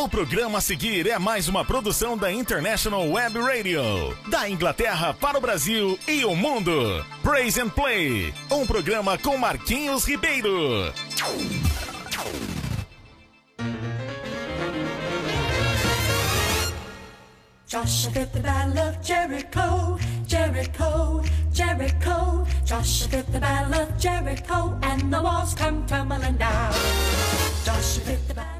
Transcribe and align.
O 0.00 0.08
programa 0.08 0.56
a 0.56 0.60
seguir 0.62 1.06
é 1.06 1.18
mais 1.18 1.46
uma 1.46 1.62
produção 1.62 2.16
da 2.16 2.32
International 2.32 3.06
Web 3.06 3.38
Radio, 3.38 3.82
da 4.28 4.48
Inglaterra 4.48 5.12
para 5.12 5.36
o 5.36 5.42
Brasil 5.42 5.98
e 6.08 6.24
o 6.24 6.34
mundo. 6.34 7.04
Praise 7.22 7.60
and 7.60 7.68
Play, 7.68 8.32
um 8.50 8.66
programa 8.66 9.18
com 9.18 9.36
Marquinhos 9.36 10.06
Ribeiro. 10.06 10.90
Joshua 17.66 18.10
fit 18.10 18.32
the 18.32 18.40
battle 18.40 18.78
of 18.78 18.98
Jericho, 19.02 19.98
Jericho, 20.26 21.22
Jericho. 21.52 22.46
Joshua 22.64 23.08
fit 23.08 23.32
the 23.32 23.38
battle 23.38 23.82
of 23.82 23.92
Jericho, 23.98 24.78
and 24.82 25.12
the 25.12 25.20
walls 25.22 25.54
come 25.54 25.84
tumbling 25.86 26.38
down. 26.38 26.72
Joshua 27.66 28.02
fit 28.02 28.26
the 28.28 28.32
battle. 28.32 28.59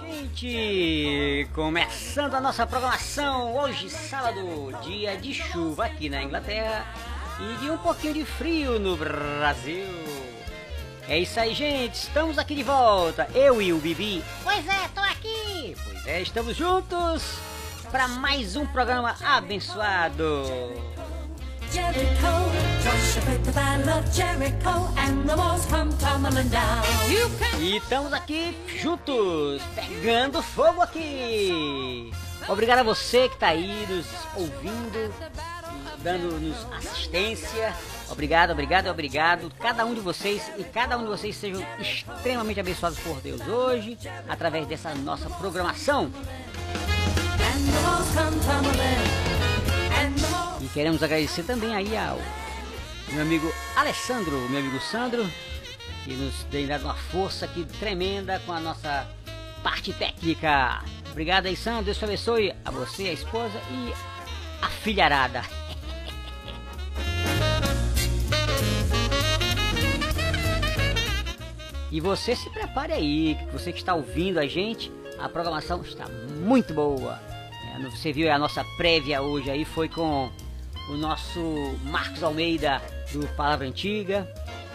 Gente, 0.00 1.48
começando 1.54 2.34
a 2.34 2.40
nossa 2.40 2.66
programação 2.66 3.56
hoje, 3.56 3.88
sábado, 3.88 4.72
dia 4.82 5.16
de 5.16 5.32
chuva 5.32 5.86
aqui 5.86 6.08
na 6.08 6.24
Inglaterra 6.24 6.84
e 7.38 7.56
de 7.58 7.70
um 7.70 7.78
pouquinho 7.78 8.14
de 8.14 8.24
frio 8.24 8.80
no 8.80 8.96
Brasil. 8.96 9.86
É 11.06 11.18
isso 11.18 11.38
aí, 11.38 11.54
gente, 11.54 11.94
estamos 11.94 12.36
aqui 12.36 12.56
de 12.56 12.64
volta, 12.64 13.28
eu 13.32 13.62
e 13.62 13.72
o 13.72 13.78
Bibi. 13.78 14.24
Pois 14.42 14.66
é, 14.66 14.88
tô 14.88 15.00
aqui. 15.00 15.76
Pois 15.84 16.06
é, 16.06 16.20
estamos 16.20 16.56
juntos 16.56 17.38
para 17.92 18.08
mais 18.08 18.56
um 18.56 18.66
programa 18.66 19.14
abençoado. 19.22 20.42
Jericho, 21.72 22.32
Joshua 22.82 23.38
the 23.44 23.52
battle 23.52 23.90
of 23.90 24.12
Jericho, 24.12 24.88
and 24.96 25.28
the 25.28 25.36
walls 25.36 25.66
come 25.66 25.90
tumbling 25.98 26.48
down. 26.48 26.82
You 27.10 27.28
can 27.38 27.60
E 27.60 27.76
estamos 27.76 28.12
aqui 28.12 28.56
juntos, 28.80 29.62
pegando 29.74 30.42
fogo 30.42 30.82
aqui. 30.82 32.10
Obrigado 32.48 32.78
a 32.78 32.82
você 32.82 33.28
que 33.28 33.34
está 33.34 33.48
aí 33.48 33.86
nos 33.88 34.06
ouvindo, 34.34 35.14
dando-nos 35.98 36.56
assistência. 36.78 37.74
Obrigado, 38.10 38.52
obrigado, 38.52 38.88
obrigado. 38.88 39.52
Cada 39.58 39.84
um 39.84 39.94
de 39.94 40.00
vocês 40.00 40.50
e 40.56 40.64
cada 40.64 40.96
um 40.96 41.02
de 41.02 41.08
vocês 41.08 41.36
sejam 41.36 41.62
extremamente 41.78 42.60
abençoados 42.60 42.98
por 43.00 43.20
Deus 43.20 43.46
hoje, 43.46 43.98
através 44.28 44.66
dessa 44.66 44.94
nossa 44.94 45.28
programação. 45.28 46.10
and 47.58 47.66
the 47.66 47.82
walls 47.82 48.14
come 48.14 48.40
tumbling. 48.40 49.17
E 50.68 50.70
queremos 50.70 51.02
agradecer 51.02 51.44
também 51.44 51.74
aí 51.74 51.96
ao 51.96 52.18
meu 53.12 53.22
amigo 53.22 53.50
Alessandro, 53.74 54.38
meu 54.50 54.60
amigo 54.60 54.78
Sandro, 54.80 55.26
que 56.04 56.12
nos 56.12 56.44
tem 56.44 56.66
dado 56.66 56.84
uma 56.84 56.94
força 56.94 57.46
aqui 57.46 57.64
tremenda 57.80 58.38
com 58.44 58.52
a 58.52 58.60
nossa 58.60 59.08
parte 59.62 59.94
técnica. 59.94 60.84
Obrigado 61.10 61.46
aí, 61.46 61.56
Sandro. 61.56 61.86
Deus 61.86 61.96
te 61.96 62.04
abençoe 62.04 62.54
a 62.66 62.70
você, 62.70 63.04
a 63.04 63.12
esposa 63.14 63.58
e 63.70 63.94
a 64.62 64.68
filharada. 64.68 65.42
E 71.90 72.02
você 72.02 72.36
se 72.36 72.50
prepare 72.50 72.92
aí, 72.92 73.34
você 73.50 73.72
que 73.72 73.78
está 73.78 73.94
ouvindo 73.94 74.38
a 74.38 74.46
gente, 74.46 74.92
a 75.18 75.26
programação 75.26 75.80
está 75.80 76.04
muito 76.44 76.74
boa. 76.74 77.18
É, 77.74 77.88
Você 77.88 78.12
viu 78.12 78.30
a 78.30 78.38
nossa 78.38 78.62
prévia 78.76 79.22
hoje 79.22 79.50
aí, 79.50 79.64
foi 79.64 79.88
com 79.88 80.30
o 80.88 80.96
nosso 80.96 81.40
Marcos 81.84 82.22
Almeida 82.22 82.80
do 83.12 83.26
Palavra 83.36 83.66
Antiga. 83.66 84.26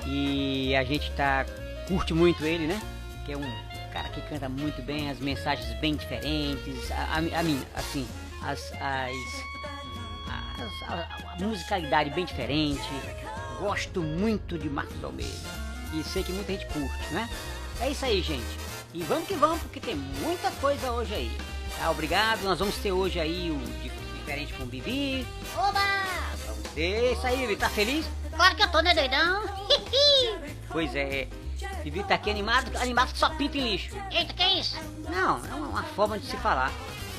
E 0.06 0.76
a 0.76 0.84
gente 0.84 1.10
tá, 1.12 1.46
curte 1.88 2.14
muito 2.14 2.44
ele, 2.46 2.68
né? 2.68 2.82
Que 3.26 3.32
é 3.34 3.38
um 3.38 3.52
cara 3.94 4.10
que 4.10 4.22
canta 4.22 4.50
muito 4.50 4.82
bem, 4.82 5.10
as 5.10 5.20
mensagens 5.20 5.74
bem 5.80 5.96
diferentes. 5.96 6.92
A, 6.92 6.96
a, 7.36 7.40
a 7.40 7.44
mim, 7.44 7.62
assim, 7.76 8.06
as, 8.42 8.72
as, 8.74 9.12
as- 10.60 10.90
a, 10.90 11.34
a 11.34 11.38
musicalidade 11.40 12.10
bem 12.10 12.26
diferente. 12.26 12.82
Gosto 13.60 14.02
muito 14.02 14.58
de 14.58 14.70
Marcos 14.70 15.02
Almeida. 15.04 15.32
E 15.94 16.04
sei 16.04 16.24
que 16.24 16.32
muita 16.34 16.52
gente 16.52 16.66
curte, 16.68 17.14
né? 17.14 17.30
É 17.80 17.90
isso 17.90 18.04
aí, 18.06 18.22
gente. 18.22 18.44
E 18.94 19.02
vamos 19.04 19.28
que 19.28 19.36
vamos, 19.36 19.62
porque 19.62 19.80
tem 19.80 19.96
muita 19.96 20.52
coisa 20.60 20.92
hoje 20.92 21.14
aí. 21.14 21.32
Tá, 21.80 21.90
obrigado. 21.92 22.44
Nós 22.44 22.60
vamos 22.60 22.76
ter 22.78 22.92
hoje 22.92 23.20
aí 23.20 23.50
o 23.52 23.58
dif- 23.82 23.94
diferente 24.20 24.54
com 24.54 24.64
o 24.64 24.68
Bibi. 24.68 25.26
Oba! 25.58 25.93
Vamos 26.74 26.76
ter 26.76 27.14
isso 27.14 27.28
aí, 27.28 27.38
Bibi. 27.38 27.56
Tá 27.56 27.70
feliz? 27.70 28.06
Claro 28.36 28.56
que 28.56 28.64
eu 28.64 28.72
tô, 28.72 28.82
né, 28.82 28.94
doidão? 28.96 29.44
Pois 30.70 30.96
é. 30.96 31.28
Bibi 31.84 32.04
tá 32.04 32.16
aqui 32.16 32.32
animado, 32.32 32.76
animado 32.78 33.14
que 33.14 33.20
só 33.20 33.30
pinta 33.30 33.58
em 33.58 33.72
lixo. 33.72 33.96
Eita, 34.12 34.34
que 34.34 34.42
é 34.42 34.60
isso? 34.60 34.76
Não, 35.10 35.46
é 35.46 35.54
uma, 35.54 35.68
uma 35.68 35.84
forma 35.84 36.18
de 36.18 36.26
se 36.26 36.36
falar. 36.38 36.72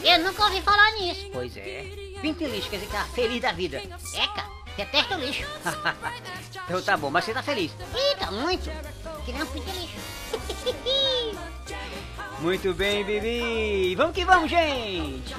Eu 0.02 0.18
nunca 0.18 0.44
ouvi 0.44 0.60
falar 0.60 0.90
nisso. 0.92 1.28
Pois 1.32 1.56
é. 1.56 1.84
Pinta 2.20 2.44
em 2.44 2.48
lixo, 2.48 2.68
quer 2.68 2.76
dizer 2.78 2.90
que 2.90 2.96
tá 2.96 3.04
feliz 3.04 3.40
da 3.40 3.52
vida. 3.52 3.78
Eca, 3.78 4.44
detesto 4.76 5.14
lixo. 5.14 5.46
então 6.66 6.82
tá 6.82 6.96
bom, 6.96 7.10
mas 7.10 7.24
você 7.24 7.32
tá 7.32 7.42
feliz. 7.42 7.72
Eita, 7.94 8.30
muito. 8.32 8.70
Que 9.24 9.32
nem 9.32 9.42
um 9.42 9.46
pinto 9.46 9.70
lixo. 9.70 9.96
Muito 12.40 12.74
bem, 12.74 13.04
Bibi! 13.04 13.94
Vamos 13.94 14.14
que 14.14 14.24
vamos, 14.24 14.50
gente! 14.50 15.34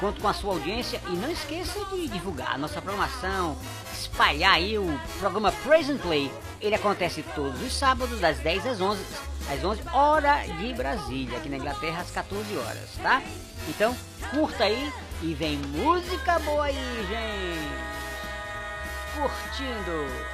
Conto 0.00 0.20
com 0.20 0.28
a 0.28 0.34
sua 0.34 0.52
audiência 0.54 1.00
e 1.08 1.12
não 1.12 1.30
esqueça 1.30 1.84
de 1.86 2.08
divulgar 2.08 2.54
a 2.54 2.58
nossa 2.58 2.82
programação, 2.82 3.56
espalhar 3.92 4.54
aí 4.54 4.76
o 4.78 5.00
programa 5.18 5.52
Praise 5.62 5.92
and 5.92 5.98
Play. 5.98 6.30
Ele 6.60 6.74
acontece 6.74 7.22
todos 7.34 7.62
os 7.62 7.72
sábados, 7.72 8.20
das 8.20 8.38
10 8.38 8.66
às 8.66 8.80
11, 8.80 9.00
às 9.50 9.64
11 9.64 9.82
hora 9.92 10.42
de 10.58 10.74
Brasília, 10.74 11.38
aqui 11.38 11.48
na 11.48 11.56
Inglaterra, 11.56 12.02
às 12.02 12.10
14 12.10 12.56
horas, 12.56 12.90
tá? 13.02 13.22
Então, 13.68 13.96
curta 14.30 14.64
aí 14.64 14.92
e 15.22 15.32
vem 15.32 15.56
música 15.58 16.38
boa 16.40 16.64
aí, 16.64 17.06
gente! 17.08 17.94
Curtindo! 19.14 20.33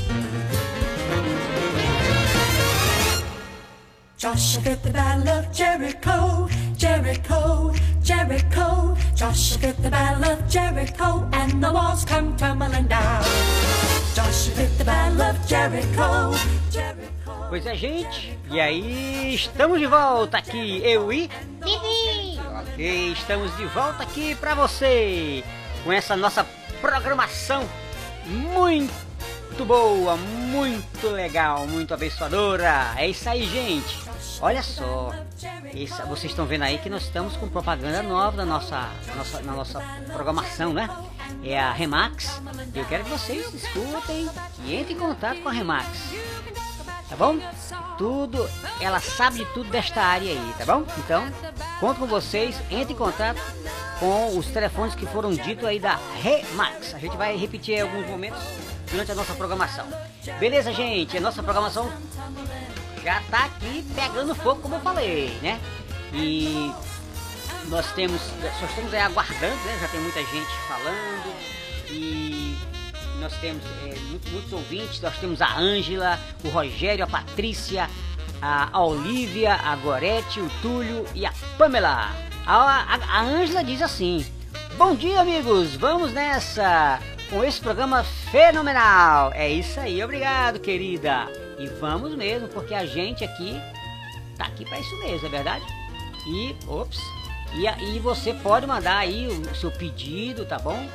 Joshua 4.21 4.73
at 4.73 4.83
the 4.83 4.91
Battle 4.91 5.29
of 5.29 5.51
Jericho, 5.51 6.47
Jericho, 6.77 7.73
Jericho. 8.03 8.95
Joshua 9.15 9.69
at 9.69 9.81
the 9.81 9.89
Battle 9.89 10.25
of 10.25 10.47
Jericho, 10.47 11.27
and 11.33 11.63
the 11.63 11.73
walls 11.73 12.05
come 12.05 12.37
tumbling 12.37 12.85
down. 12.85 13.23
Joshua 14.13 14.61
at 14.61 14.77
the 14.77 14.83
Battle 14.83 15.23
of 15.23 15.47
Jericho, 15.47 16.37
Jericho. 16.69 17.49
Pois 17.49 17.65
é, 17.65 17.73
gente, 17.73 18.37
e 18.51 18.59
aí 18.59 19.33
estamos 19.33 19.79
de 19.79 19.87
volta 19.87 20.37
aqui, 20.37 20.83
eu 20.85 21.11
e. 21.11 21.27
Vivi! 21.59 22.39
Ok, 22.61 23.13
estamos 23.13 23.57
de 23.57 23.65
volta 23.65 24.03
aqui 24.03 24.35
pra 24.35 24.53
você 24.53 25.43
com 25.83 25.91
essa 25.91 26.15
nossa 26.15 26.45
programação 26.79 27.67
muito 28.27 29.65
boa, 29.65 30.15
muito 30.15 31.09
legal, 31.09 31.65
muito 31.65 31.91
abençoadora. 31.91 32.93
É 32.97 33.09
isso 33.09 33.27
aí, 33.27 33.47
gente. 33.47 34.10
Olha 34.43 34.63
só, 34.63 35.11
vocês 36.07 36.31
estão 36.31 36.47
vendo 36.47 36.63
aí 36.63 36.79
que 36.79 36.89
nós 36.89 37.03
estamos 37.03 37.37
com 37.37 37.47
propaganda 37.47 38.01
nova 38.01 38.37
na 38.37 38.45
nossa, 38.45 38.89
na 39.07 39.15
nossa, 39.15 39.41
na 39.41 39.53
nossa 39.53 39.79
programação, 40.11 40.73
né? 40.73 40.89
É 41.43 41.59
a 41.59 41.71
Remax. 41.71 42.41
E 42.73 42.79
eu 42.79 42.85
quero 42.85 43.03
que 43.03 43.11
vocês 43.11 43.53
escutem 43.53 44.27
e 44.65 44.75
entrem 44.75 44.97
em 44.97 44.99
contato 44.99 45.41
com 45.41 45.49
a 45.49 45.51
Remax. 45.51 45.87
Tá 47.07 47.15
bom? 47.15 47.37
Tudo, 47.99 48.49
ela 48.79 48.99
sabe 48.99 49.39
de 49.39 49.45
tudo 49.53 49.69
desta 49.69 50.01
área 50.01 50.31
aí, 50.31 50.53
tá 50.57 50.65
bom? 50.65 50.85
Então, 50.97 51.23
conto 51.79 51.99
com 51.99 52.07
vocês, 52.07 52.59
entre 52.71 52.93
em 52.93 52.97
contato 52.97 53.39
com 53.99 54.35
os 54.35 54.47
telefones 54.47 54.95
que 54.95 55.05
foram 55.05 55.31
ditos 55.31 55.65
aí 55.65 55.79
da 55.79 55.99
Remax. 56.19 56.95
A 56.95 56.97
gente 56.97 57.15
vai 57.15 57.37
repetir 57.37 57.79
alguns 57.79 58.07
momentos 58.07 58.41
durante 58.89 59.11
a 59.11 59.15
nossa 59.15 59.35
programação. 59.35 59.85
Beleza, 60.39 60.73
gente? 60.73 61.15
A 61.15 61.21
nossa 61.21 61.43
programação 61.43 61.91
já 63.03 63.21
tá 63.29 63.45
aqui 63.45 63.83
pegando 63.95 64.33
fogo, 64.35 64.61
como 64.61 64.75
eu 64.75 64.81
falei, 64.81 65.29
né? 65.41 65.59
E 66.13 66.71
nós 67.67 67.91
temos, 67.93 68.21
só 68.59 68.65
estamos 68.65 68.93
aí 68.93 69.01
aguardando, 69.01 69.55
né? 69.65 69.77
Já 69.81 69.87
tem 69.87 69.99
muita 70.01 70.19
gente 70.19 70.51
falando 70.67 71.33
e 71.89 72.57
nós 73.19 73.33
temos 73.39 73.63
é, 73.85 73.95
muito- 74.09 74.29
muitos 74.31 74.51
ouvintes, 74.53 74.99
nós 75.01 75.15
temos 75.17 75.41
a 75.41 75.55
Ângela, 75.57 76.19
o 76.43 76.49
Rogério, 76.49 77.03
a 77.03 77.07
Patrícia, 77.07 77.89
a, 78.41 78.81
Olivia, 78.81 79.53
a 79.55 79.75
Gorete, 79.75 80.39
o 80.39 80.49
Túlio 80.61 81.05
e 81.13 81.25
a 81.25 81.33
Pamela. 81.57 82.09
A 82.45 83.21
Ângela 83.21 83.63
diz 83.63 83.81
assim: 83.81 84.25
Bom 84.77 84.95
dia, 84.95 85.21
amigos, 85.21 85.75
vamos 85.75 86.11
nessa 86.11 86.99
com 87.29 87.43
esse 87.43 87.61
programa 87.61 88.03
fenomenal. 88.31 89.31
É 89.33 89.47
isso 89.47 89.79
aí, 89.79 90.03
obrigado, 90.03 90.59
querida. 90.59 91.29
E 91.61 91.67
vamos 91.79 92.15
mesmo, 92.15 92.47
porque 92.47 92.73
a 92.73 92.87
gente 92.87 93.23
aqui 93.23 93.61
tá 94.35 94.45
aqui 94.45 94.65
para 94.65 94.79
isso 94.79 94.97
mesmo, 94.97 95.27
é 95.27 95.29
verdade? 95.29 95.63
E, 96.27 96.55
ops, 96.67 96.99
e 97.53 97.67
aí 97.67 97.99
você 97.99 98.33
pode 98.33 98.65
mandar 98.65 98.97
aí 98.97 99.27
o 99.27 99.55
seu 99.55 99.69
pedido, 99.69 100.43
tá 100.43 100.57
bom? 100.57 100.89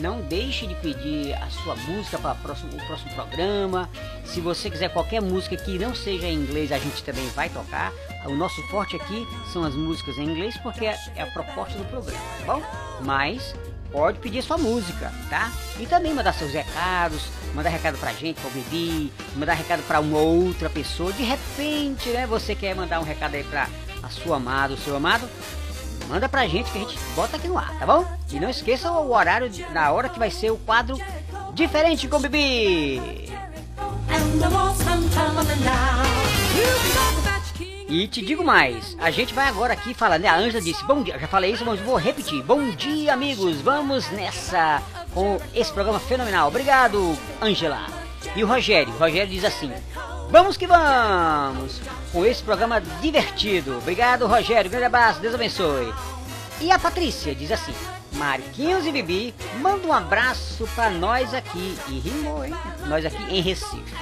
Não 0.00 0.22
deixe 0.22 0.66
de 0.66 0.74
pedir 0.76 1.34
a 1.34 1.50
sua 1.50 1.76
música 1.76 2.18
para 2.18 2.32
o 2.32 2.36
próximo, 2.36 2.70
programa. 3.14 3.90
Se 4.24 4.40
você 4.40 4.70
quiser 4.70 4.90
qualquer 4.90 5.20
música 5.20 5.54
que 5.54 5.78
não 5.78 5.94
seja 5.94 6.26
em 6.26 6.36
inglês, 6.36 6.72
a 6.72 6.78
gente 6.78 7.02
também 7.02 7.28
vai 7.30 7.50
tocar. 7.50 7.92
O 8.24 8.34
nosso 8.34 8.62
forte 8.68 8.96
aqui 8.96 9.26
são 9.52 9.64
as 9.64 9.74
músicas 9.74 10.16
em 10.16 10.24
inglês, 10.24 10.56
porque 10.62 10.86
é 10.86 10.96
é 11.14 11.22
a 11.22 11.26
proposta 11.26 11.76
do 11.76 11.84
programa, 11.84 12.24
tá 12.38 12.54
bom? 12.54 12.62
Mas 13.02 13.54
pode 13.92 14.18
pedir 14.18 14.42
sua 14.42 14.58
música, 14.58 15.12
tá? 15.28 15.50
E 15.78 15.86
também 15.86 16.14
mandar 16.14 16.32
seus 16.32 16.52
recados, 16.52 17.22
mandar 17.54 17.70
recado 17.70 17.98
pra 17.98 18.12
gente, 18.12 18.40
pra 18.40 18.50
Bibi, 18.50 19.12
mandar 19.36 19.54
recado 19.54 19.82
pra 19.82 20.00
uma 20.00 20.18
outra 20.18 20.68
pessoa. 20.70 21.12
De 21.12 21.22
repente, 21.22 22.08
né, 22.10 22.26
você 22.26 22.54
quer 22.54 22.74
mandar 22.74 23.00
um 23.00 23.04
recado 23.04 23.34
aí 23.34 23.44
pra 23.44 23.68
a 24.02 24.08
sua 24.08 24.36
amada, 24.36 24.74
o 24.74 24.78
seu 24.78 24.96
amado, 24.96 25.28
manda 26.08 26.28
pra 26.28 26.46
gente 26.46 26.70
que 26.70 26.78
a 26.78 26.80
gente 26.80 26.98
bota 27.14 27.36
aqui 27.36 27.48
no 27.48 27.58
ar, 27.58 27.78
tá 27.78 27.86
bom? 27.86 28.06
E 28.30 28.40
não 28.40 28.48
esqueça 28.48 28.90
o 28.90 29.12
horário 29.12 29.50
da 29.72 29.92
hora 29.92 30.08
que 30.08 30.18
vai 30.18 30.30
ser 30.30 30.50
o 30.50 30.56
quadro 30.56 30.98
Diferente 31.54 32.08
com 32.08 32.20
Bibi. 32.20 33.28
E 37.90 38.06
te 38.06 38.22
digo 38.24 38.44
mais, 38.44 38.96
a 39.00 39.10
gente 39.10 39.34
vai 39.34 39.48
agora 39.48 39.72
aqui 39.72 39.92
falar, 39.92 40.16
né? 40.16 40.28
A 40.28 40.36
Ângela 40.36 40.62
disse, 40.62 40.84
bom 40.84 41.02
dia, 41.02 41.18
já 41.18 41.26
falei 41.26 41.50
isso, 41.50 41.64
mas 41.64 41.80
vou 41.80 41.96
repetir. 41.96 42.40
Bom 42.44 42.70
dia, 42.70 43.12
amigos, 43.12 43.60
vamos 43.62 44.08
nessa 44.12 44.80
com 45.12 45.40
esse 45.52 45.72
programa 45.72 45.98
fenomenal. 45.98 46.46
Obrigado, 46.46 47.18
Ângela. 47.42 47.84
E 48.36 48.44
o 48.44 48.46
Rogério, 48.46 48.94
o 48.94 48.96
Rogério 48.96 49.28
diz 49.28 49.44
assim, 49.44 49.72
vamos 50.30 50.56
que 50.56 50.68
vamos, 50.68 51.80
com 52.12 52.24
esse 52.24 52.40
programa 52.44 52.80
divertido. 52.80 53.78
Obrigado, 53.78 54.28
Rogério, 54.28 54.70
grande 54.70 54.86
abraço, 54.86 55.18
Deus 55.18 55.34
abençoe. 55.34 55.92
E 56.60 56.70
a 56.70 56.78
Patrícia 56.78 57.34
diz 57.34 57.50
assim, 57.50 57.74
Marquinhos 58.12 58.86
e 58.86 58.92
Bibi, 58.92 59.34
manda 59.60 59.86
um 59.86 59.92
abraço 59.92 60.68
pra 60.74 60.90
nós 60.90 61.32
aqui. 61.32 61.76
E 61.88 61.98
rimou, 61.98 62.44
hein? 62.44 62.52
Nós 62.86 63.04
aqui 63.04 63.22
em 63.24 63.40
Recife. 63.40 63.94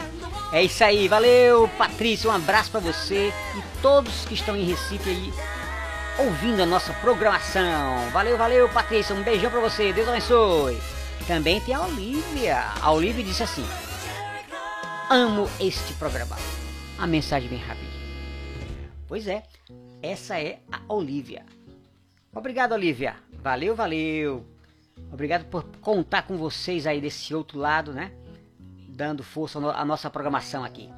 É 0.52 0.62
isso 0.62 0.82
aí, 0.82 1.08
valeu 1.08 1.68
Patrícia, 1.76 2.30
um 2.30 2.32
abraço 2.32 2.70
pra 2.70 2.80
você 2.80 3.32
e 3.54 3.62
todos 3.82 4.24
que 4.24 4.34
estão 4.34 4.56
em 4.56 4.64
Recife 4.64 5.10
aí 5.10 5.32
ouvindo 6.18 6.62
a 6.62 6.66
nossa 6.66 6.92
programação. 6.94 8.10
Valeu, 8.12 8.36
valeu 8.36 8.68
Patrícia, 8.68 9.14
um 9.14 9.22
beijão 9.22 9.50
pra 9.50 9.60
você, 9.60 9.92
Deus 9.92 10.08
abençoe. 10.08 10.78
Também 11.26 11.60
tem 11.60 11.74
a 11.74 11.82
Olivia. 11.82 12.72
A 12.80 12.90
Olivia 12.90 13.22
disse 13.22 13.42
assim: 13.42 13.64
Amo 15.10 15.48
este 15.60 15.92
programa. 15.94 16.36
A 16.98 17.06
mensagem 17.06 17.48
bem 17.48 17.58
rapidinho. 17.58 17.88
Pois 19.06 19.26
é, 19.26 19.42
essa 20.02 20.40
é 20.40 20.58
a 20.70 20.80
Olivia. 20.92 21.44
Obrigado, 22.34 22.72
Olivia. 22.72 23.16
Valeu, 23.42 23.74
valeu. 23.74 24.44
Obrigado 25.12 25.44
por 25.46 25.64
contar 25.80 26.22
com 26.22 26.36
vocês 26.36 26.86
aí 26.86 27.00
desse 27.00 27.34
outro 27.34 27.58
lado, 27.58 27.92
né? 27.92 28.12
Dando 28.88 29.22
força 29.22 29.58
à 29.58 29.84
nossa 29.84 30.10
programação 30.10 30.64
aqui. 30.64 30.90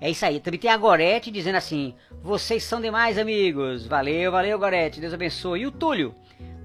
É 0.00 0.10
isso 0.10 0.26
aí. 0.26 0.40
Também 0.40 0.58
tem 0.58 0.70
a 0.70 0.76
Gorete 0.76 1.30
dizendo 1.30 1.56
assim: 1.56 1.94
Vocês 2.22 2.64
são 2.64 2.80
demais, 2.80 3.16
amigos. 3.16 3.86
Valeu, 3.86 4.32
valeu, 4.32 4.58
Gorete. 4.58 5.00
Deus 5.00 5.14
abençoe. 5.14 5.60
E 5.60 5.66
o 5.66 5.70
Túlio? 5.70 6.14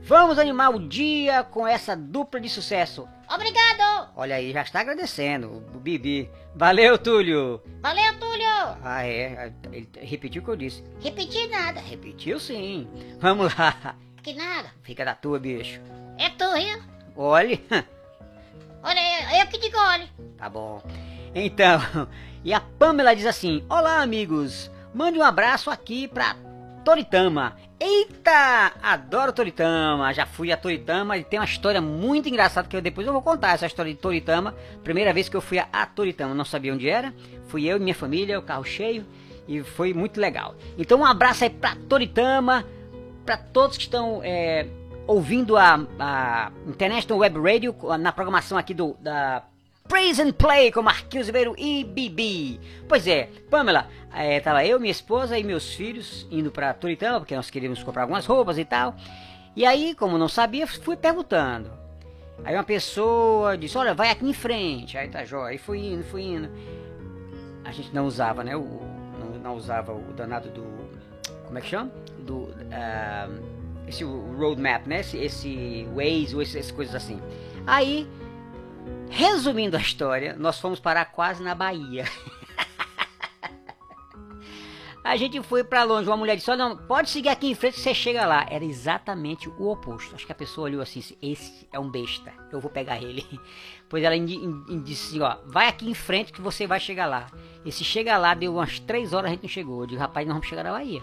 Vamos 0.01 0.39
animar 0.39 0.73
o 0.73 0.79
dia 0.87 1.43
com 1.43 1.67
essa 1.67 1.95
dupla 1.95 2.39
de 2.39 2.49
sucesso. 2.49 3.07
Obrigado! 3.29 4.09
Olha 4.15 4.37
aí, 4.37 4.53
já 4.53 4.61
está 4.61 4.79
agradecendo 4.79 5.63
o 5.75 5.79
Bibi. 5.79 6.31
Valeu, 6.55 6.97
Túlio. 6.97 7.61
Valeu, 7.81 8.17
Túlio! 8.17 8.47
Ah, 8.81 9.05
é. 9.05 9.53
Ele 9.71 9.87
repetiu 10.01 10.41
o 10.41 10.45
que 10.45 10.51
eu 10.51 10.55
disse. 10.55 10.83
Repetir 11.01 11.49
nada. 11.49 11.81
Repetiu 11.81 12.39
sim. 12.39 12.87
Vamos 13.19 13.53
lá. 13.55 13.95
Que 14.27 14.33
nada. 14.33 14.73
Fica 14.83 15.05
da 15.05 15.15
tua, 15.15 15.39
bicho. 15.39 15.79
É 16.17 16.27
tu, 16.27 16.43
viu? 16.53 16.83
Olhe. 17.15 17.63
Olha, 18.83 19.39
eu, 19.39 19.47
que 19.47 19.57
digo, 19.57 19.77
olha. 19.77 20.05
Tá 20.37 20.49
bom. 20.49 20.83
Então, 21.33 21.79
e 22.43 22.53
a 22.53 22.59
Pamela 22.59 23.15
diz 23.15 23.25
assim: 23.25 23.63
Olá, 23.69 24.01
amigos. 24.01 24.69
Mande 24.93 25.17
um 25.17 25.23
abraço 25.23 25.69
aqui 25.69 26.09
pra 26.09 26.35
Toritama. 26.83 27.55
Eita! 27.79 28.73
Adoro 28.83 29.31
Toritama. 29.31 30.13
Já 30.13 30.25
fui 30.25 30.51
a 30.51 30.57
Toritama 30.57 31.17
e 31.17 31.23
tem 31.23 31.39
uma 31.39 31.45
história 31.45 31.79
muito 31.79 32.27
engraçada 32.27 32.67
que 32.67 32.75
eu 32.75 32.81
depois 32.81 33.07
eu 33.07 33.13
vou 33.13 33.21
contar 33.21 33.53
essa 33.53 33.65
história 33.65 33.93
de 33.93 33.97
Toritama. 33.97 34.53
Primeira 34.83 35.13
vez 35.13 35.29
que 35.29 35.37
eu 35.37 35.41
fui 35.41 35.57
a, 35.57 35.69
a 35.71 35.85
Toritama, 35.85 36.35
não 36.35 36.43
sabia 36.43 36.73
onde 36.73 36.89
era. 36.89 37.13
Fui 37.47 37.65
eu 37.65 37.77
e 37.77 37.79
minha 37.79 37.95
família, 37.95 38.37
o 38.37 38.43
carro 38.43 38.65
cheio 38.65 39.05
e 39.47 39.63
foi 39.63 39.93
muito 39.93 40.19
legal. 40.19 40.55
Então, 40.77 40.99
um 40.99 41.05
abraço 41.05 41.45
aí 41.45 41.49
pra 41.49 41.75
Toritama, 41.87 42.65
para 43.27 43.35
todos 43.35 43.75
que 43.75 43.83
estão 43.83 44.21
é, 44.23 44.65
ouvindo 45.05 45.57
a, 45.57 45.85
a 45.99 46.51
International 46.65 47.19
Web 47.19 47.37
Radio 47.39 47.75
na 47.99 48.13
programação 48.13 48.57
aqui 48.57 48.73
do 48.73 48.95
da 49.01 49.43
Praise 49.85 50.21
and 50.21 50.31
Play 50.31 50.71
com 50.71 50.81
Marquinhos 50.81 51.27
Ribeiro 51.27 51.53
e 51.57 51.83
Bibi. 51.83 52.57
Pois 52.87 53.05
é, 53.05 53.29
Pamela, 53.49 53.87
é, 54.13 54.39
tava 54.39 54.65
eu, 54.65 54.79
minha 54.79 54.91
esposa 54.91 55.37
e 55.37 55.43
meus 55.43 55.73
filhos 55.73 56.25
indo 56.31 56.49
pra 56.49 56.73
Toritama, 56.73 57.19
porque 57.19 57.35
nós 57.35 57.49
queríamos 57.49 57.83
comprar 57.83 58.03
algumas 58.03 58.25
roupas 58.25 58.57
e 58.57 58.63
tal. 58.63 58.95
E 59.57 59.65
aí, 59.65 59.93
como 59.93 60.17
não 60.17 60.29
sabia, 60.29 60.65
fui 60.65 60.95
perguntando. 60.95 61.69
Aí 62.45 62.53
uma 62.53 62.63
pessoa 62.63 63.57
disse, 63.57 63.77
olha, 63.77 63.93
vai 63.93 64.09
aqui 64.09 64.25
em 64.25 64.33
frente. 64.33 64.97
Aí 64.97 65.09
tá 65.09 65.25
jóia. 65.25 65.51
Aí 65.51 65.57
fui 65.57 65.79
indo, 65.79 66.03
fui 66.05 66.21
indo. 66.21 66.49
A 67.65 67.73
gente 67.73 67.93
não 67.93 68.05
usava, 68.05 68.41
né? 68.43 68.55
O, 68.55 68.81
não, 69.19 69.39
não 69.41 69.55
usava 69.55 69.91
o 69.91 70.13
danado 70.13 70.49
do. 70.49 70.76
Como 71.47 71.57
é 71.57 71.61
que 71.61 71.67
chama? 71.67 71.91
Do. 72.19 72.49
ah, 72.71 73.27
esse 73.87 74.03
roadmap, 74.03 74.85
né? 74.85 74.99
Esse, 74.99 75.17
esse 75.17 75.87
Waze 75.95 76.35
ou 76.35 76.41
essas 76.41 76.69
coisas 76.69 76.93
assim. 76.93 77.19
Aí 77.65 78.07
Resumindo 79.09 79.77
a 79.77 79.79
história, 79.79 80.35
nós 80.37 80.59
fomos 80.59 80.79
parar 80.79 81.05
quase 81.05 81.41
na 81.41 81.55
Bahia. 81.55 82.05
a 85.03 85.15
gente 85.15 85.41
foi 85.41 85.63
pra 85.63 85.83
longe, 85.83 86.09
uma 86.09 86.17
mulher 86.17 86.35
disse: 86.35 86.51
"Olha, 86.51 86.69
não, 86.69 86.77
pode 86.77 87.09
seguir 87.09 87.29
aqui 87.29 87.49
em 87.49 87.55
frente 87.55 87.79
você 87.79 87.93
chega 87.93 88.25
lá". 88.25 88.45
Era 88.49 88.65
exatamente 88.65 89.47
o 89.47 89.69
oposto. 89.69 90.13
Acho 90.13 90.25
que 90.25 90.31
a 90.31 90.35
pessoa 90.35 90.65
olhou 90.65 90.81
assim: 90.81 91.01
"Esse 91.21 91.67
é 91.71 91.79
um 91.79 91.89
besta, 91.89 92.33
eu 92.51 92.59
vou 92.59 92.69
pegar 92.69 93.01
ele". 93.01 93.25
Pois 93.89 94.03
ela 94.03 94.19
disse 94.83 95.07
assim: 95.07 95.21
"Ó, 95.21 95.37
vai 95.45 95.69
aqui 95.69 95.89
em 95.89 95.93
frente 95.93 96.33
que 96.33 96.41
você 96.41 96.67
vai 96.67 96.79
chegar 96.79 97.05
lá". 97.05 97.27
Esse 97.65 97.85
chega 97.85 98.17
lá 98.17 98.33
deu 98.33 98.55
umas 98.55 98.79
três 98.79 99.13
horas 99.13 99.29
a 99.29 99.33
gente 99.33 99.43
não 99.43 99.49
chegou. 99.49 99.81
Eu 99.81 99.87
digo: 99.87 100.01
"Rapaz, 100.01 100.27
nós 100.27 100.35
vamos 100.35 100.47
chegar 100.49 100.63
na 100.63 100.73
Bahia". 100.73 101.01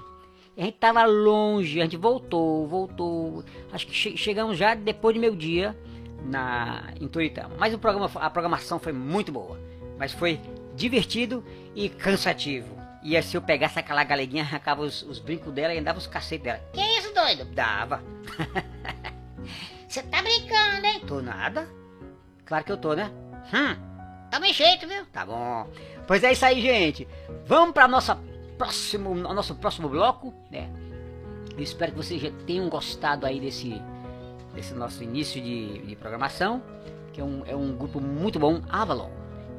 A 0.56 0.62
gente 0.62 0.76
tava 0.78 1.04
longe, 1.04 1.80
a 1.80 1.84
gente 1.84 1.96
voltou, 1.96 2.66
voltou. 2.68 3.44
Acho 3.72 3.86
que 3.86 3.92
che- 3.92 4.16
chegamos 4.16 4.56
já 4.56 4.74
depois 4.74 5.14
de 5.14 5.20
meio 5.20 5.34
dia 5.34 5.76
na 6.24 6.92
em 7.00 7.08
Toritama. 7.08 7.54
Mas 7.58 7.74
o 7.74 7.78
programa, 7.78 8.10
a 8.14 8.30
programação 8.30 8.78
foi 8.78 8.92
muito 8.92 9.32
boa, 9.32 9.58
mas 9.98 10.12
foi 10.12 10.40
divertido 10.76 11.44
e 11.74 11.88
cansativo. 11.88 12.74
E 13.02 13.20
se 13.20 13.36
eu 13.36 13.42
pegasse 13.42 13.78
aquela 13.78 14.02
galeguinha, 14.04 14.42
arrancava 14.44 14.80
os, 14.82 15.02
os 15.02 15.18
brincos 15.18 15.52
dela 15.52 15.74
e 15.74 15.78
andava 15.78 15.98
os 15.98 16.06
cacetes 16.06 16.44
dela. 16.44 16.60
Que 16.72 16.80
isso, 16.98 17.12
doido? 17.12 17.44
Dava. 17.46 18.02
Você 19.88 20.02
tá 20.04 20.22
brincando, 20.22 20.86
hein? 20.86 21.00
Tô 21.06 21.20
nada? 21.20 21.68
Claro 22.46 22.64
que 22.64 22.72
eu 22.72 22.76
tô, 22.76 22.94
né? 22.94 23.10
Hum. 23.52 23.76
Tamo 24.30 24.46
em 24.46 24.52
jeito, 24.52 24.88
viu? 24.88 25.04
Tá 25.12 25.24
bom. 25.26 25.68
Pois 26.06 26.24
é 26.24 26.32
isso 26.32 26.44
aí, 26.44 26.60
gente. 26.60 27.06
Vamos 27.46 27.72
para 27.74 27.86
nossa 27.86 28.18
próximo, 28.56 29.10
o 29.10 29.34
nosso 29.34 29.54
próximo 29.54 29.88
bloco, 29.88 30.32
né? 30.50 30.70
Eu 31.56 31.62
espero 31.62 31.92
que 31.92 31.98
vocês 31.98 32.20
já 32.20 32.30
tenham 32.46 32.68
gostado 32.68 33.26
aí 33.26 33.38
desse, 33.38 33.80
desse 34.54 34.74
nosso 34.74 35.02
início 35.02 35.40
de, 35.40 35.78
de 35.86 35.96
programação, 35.96 36.62
que 37.12 37.20
é 37.20 37.24
um, 37.24 37.42
é 37.46 37.54
um 37.54 37.76
grupo 37.76 38.00
muito 38.00 38.38
bom, 38.38 38.60
Avalon. 38.68 39.10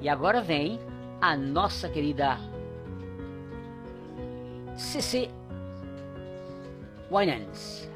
E 0.01 0.09
agora 0.09 0.41
vem 0.41 0.79
a 1.21 1.37
nossa 1.37 1.87
querida 1.87 2.37
CC 4.75 5.29
Winans. 7.09 7.89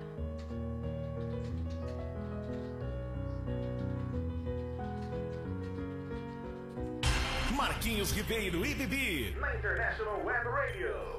Marquinhos 7.99 8.11
Ribeiro 8.11 8.65
e 8.65 8.73
Bibi. 8.73 9.35
Na 9.41 9.53
International 9.55 10.23
Web 10.23 10.47
Radio. 10.47 11.18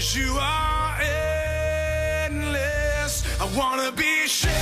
'Cause 0.00 0.16
you 0.16 0.38
are 0.40 0.98
endless. 2.24 3.22
I 3.38 3.44
wanna 3.54 3.92
be 3.92 4.26
shameless 4.26 4.54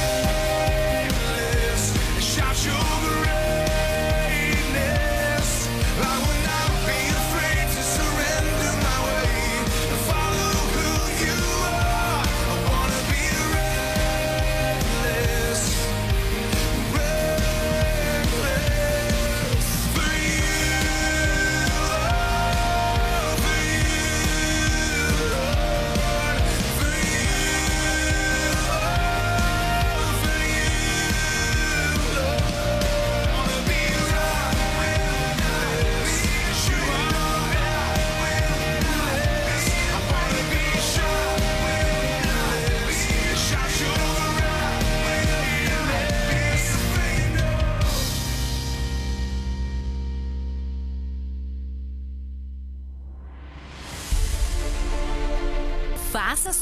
and 2.16 2.24
shout 2.24 2.64
your 2.66 2.74
greatness. 2.74 3.27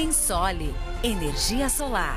Ensole 0.00 0.72
Energia 1.02 1.68
Solar. 1.68 2.16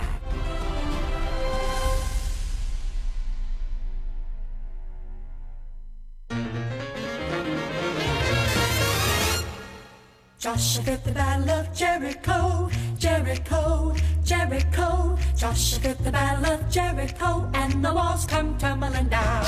Joshua 10.40 10.98
the 11.04 11.12
battle 11.12 11.50
of 11.50 11.76
Jericho, 11.76 12.70
Jericho, 12.98 13.94
Jericho. 14.24 15.18
Joshua 15.36 15.94
the 15.96 16.12
battle 16.12 16.54
of 16.54 16.70
Jericho, 16.70 17.50
and 17.54 17.84
the 17.84 17.94
walls 17.94 18.26
come 18.26 18.58
tumbling 18.58 19.10
down. 19.10 19.46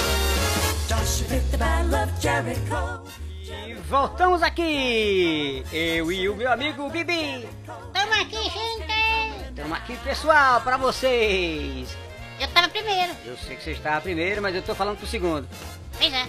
Joshua 0.90 1.40
the 1.52 1.58
battle 1.58 1.96
of 1.96 2.10
Jericho. 2.20 3.02
E 3.48 3.76
voltamos 3.88 4.42
aqui! 4.42 5.64
Eu 5.72 6.12
e 6.12 6.28
o 6.28 6.36
meu 6.36 6.52
amigo 6.52 6.90
Bibi! 6.90 7.48
Tamo 7.94 8.14
aqui, 8.14 8.42
gente. 8.42 9.50
Estamos 9.50 9.78
aqui, 9.78 9.96
pessoal, 9.98 10.62
pra 10.62 10.78
vocês! 10.78 11.96
Eu 12.40 12.48
tava 12.48 12.70
primeiro. 12.70 13.14
Eu 13.24 13.38
sei 13.38 13.56
que 13.56 13.64
você 13.64 13.72
estava 13.74 14.02
primeiro, 14.02 14.42
mas 14.42 14.56
eu 14.56 14.64
tô 14.64 14.74
falando 14.74 14.98
pro 14.98 15.06
segundo. 15.06 15.48
Pois 15.96 16.12
é. 16.12 16.26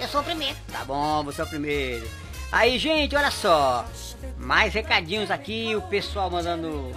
Eu 0.00 0.06
sou 0.06 0.20
o 0.20 0.24
primeiro. 0.24 0.56
Tá 0.70 0.84
bom, 0.84 1.24
você 1.24 1.40
é 1.40 1.44
o 1.44 1.48
primeiro. 1.48 2.08
Aí, 2.52 2.78
gente, 2.78 3.16
olha 3.16 3.32
só. 3.32 3.84
Mais 4.38 4.72
recadinhos 4.72 5.32
aqui, 5.32 5.74
o 5.74 5.82
pessoal 5.82 6.30
mandando 6.30 6.92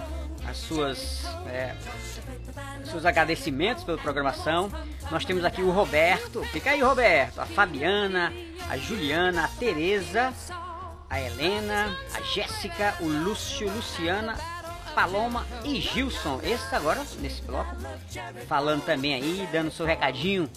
as 0.46 0.58
suas. 0.58 1.24
é, 1.48 1.74
seus 2.88 3.04
agradecimentos 3.04 3.84
pela 3.84 3.98
programação. 3.98 4.70
Nós 5.10 5.24
temos 5.24 5.44
aqui 5.44 5.62
o 5.62 5.70
Roberto. 5.70 6.42
Fica 6.44 6.70
aí, 6.70 6.80
Roberto. 6.80 7.40
A 7.40 7.46
Fabiana, 7.46 8.32
a 8.68 8.76
Juliana, 8.76 9.44
a 9.44 9.48
Tereza, 9.48 10.32
a 11.08 11.20
Helena, 11.20 11.96
a 12.14 12.20
Jéssica, 12.22 12.94
o 13.00 13.06
Lúcio, 13.06 13.70
Luciana, 13.70 14.36
Paloma 14.94 15.46
e 15.64 15.80
Gilson. 15.80 16.40
Esses 16.42 16.72
agora, 16.72 17.02
nesse 17.20 17.42
bloco, 17.42 17.74
falando 18.46 18.84
também 18.84 19.14
aí, 19.14 19.48
dando 19.50 19.70
seu 19.70 19.86
recadinho. 19.86 20.48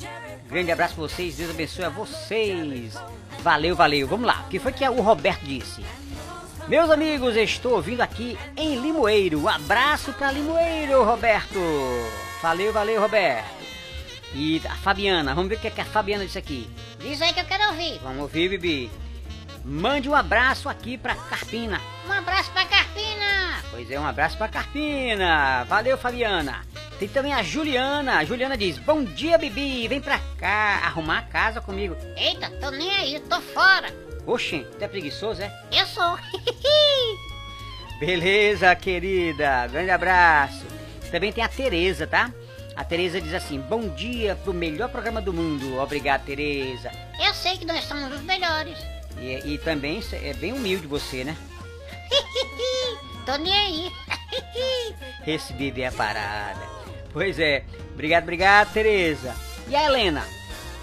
Grande 0.47 0.71
abraço 0.71 0.95
pra 0.95 1.03
vocês, 1.03 1.38
Deus 1.38 1.49
abençoe 1.49 1.86
a 1.86 1.89
vocês. 1.89 2.93
Valeu, 3.39 3.75
valeu. 3.75 4.07
Vamos 4.07 4.27
lá, 4.27 4.43
o 4.45 4.49
que 4.49 4.59
foi 4.59 4.71
que 4.71 4.88
o 4.88 5.01
Roberto 5.01 5.43
disse? 5.43 5.83
Meus 6.67 6.89
amigos, 6.89 7.36
estou 7.36 7.73
ouvindo 7.73 7.99
aqui 8.02 8.38
em 8.56 8.80
Limoeiro. 8.80 9.41
Um 9.41 9.49
abraço 9.49 10.13
para 10.13 10.32
Limoeiro, 10.32 11.04
Roberto. 11.04 11.60
Valeu, 12.41 12.71
valeu, 12.71 13.02
Roberto. 13.02 13.63
E 14.34 14.62
a 14.65 14.76
Fabiana, 14.76 15.36
vamos 15.36 15.49
ver 15.49 15.56
o 15.56 15.60
que, 15.60 15.67
é 15.67 15.71
que 15.71 15.82
a 15.82 15.86
Fabiana 15.86 16.26
disse 16.26 16.38
aqui. 16.38 16.69
Diz 16.99 17.21
aí 17.21 17.34
que 17.34 17.41
eu 17.41 17.45
quero 17.45 17.65
ouvir. 17.71 17.99
Vamos 18.02 18.21
ouvir, 18.21 18.49
Bibi. 18.49 18.89
Mande 19.63 20.10
um 20.10 20.15
abraço 20.15 20.69
aqui 20.69 20.97
pra 20.97 21.15
Carpina. 21.15 21.82
Um 22.08 22.12
abraço 22.13 22.49
pra 22.52 22.65
Carpina. 22.65 23.62
Pois 23.69 23.91
é, 23.91 23.99
um 23.99 24.08
abraço 24.08 24.38
pra 24.38 24.47
Carpina. 24.47 25.65
Valeu, 25.65 25.97
Fabiana. 25.97 26.62
Tem 26.97 27.10
também 27.10 27.34
a 27.34 27.43
Juliana. 27.43 28.19
A 28.19 28.26
Juliana 28.26 28.58
diz: 28.58 28.78
Bom 28.80 29.04
dia, 29.04 29.38
Bibi. 29.38 29.88
Vem 29.89 29.99
pra 29.99 30.19
cá 30.38 30.82
arrumar 30.86 31.19
a 31.19 31.23
casa 31.23 31.60
comigo. 31.60 31.95
Eita, 32.15 32.49
tô 32.62 32.71
nem 32.71 32.89
aí, 32.89 33.19
tô 33.19 33.41
fora. 33.41 34.12
Oxê, 34.25 34.65
tu 34.77 34.83
é 34.83 34.88
preguiçoso, 34.88 35.41
é? 35.41 35.51
Eu 35.71 35.86
sou. 35.86 36.17
Beleza, 37.99 38.75
querida. 38.75 39.67
Grande 39.67 39.89
abraço. 39.89 40.65
Também 41.12 41.31
tem 41.31 41.43
a 41.43 41.49
Tereza, 41.49 42.07
tá? 42.07 42.31
A 42.75 42.83
Tereza 42.83 43.21
diz 43.21 43.33
assim: 43.33 43.59
Bom 43.59 43.89
dia 43.89 44.36
pro 44.43 44.53
melhor 44.53 44.89
programa 44.89 45.21
do 45.21 45.33
mundo. 45.33 45.77
Obrigado, 45.77 46.25
Tereza. 46.25 46.91
Eu 47.19 47.33
sei 47.33 47.57
que 47.57 47.65
nós 47.65 47.83
somos 47.86 48.12
os 48.13 48.21
melhores. 48.21 48.77
E, 49.19 49.54
e 49.54 49.58
também 49.58 50.04
é 50.12 50.33
bem 50.33 50.54
humilde 50.54 50.87
você, 50.87 51.23
né? 51.23 51.37
tô 53.25 53.35
nem 53.37 53.54
aí. 53.54 53.91
Bebê 55.58 55.81
é 55.81 55.87
a 55.87 55.91
parada. 55.91 56.62
Pois 57.12 57.39
é. 57.39 57.63
Obrigado, 57.93 58.23
obrigado, 58.23 58.73
Tereza. 58.73 59.35
E 59.67 59.75
a 59.75 59.85
Helena? 59.85 60.25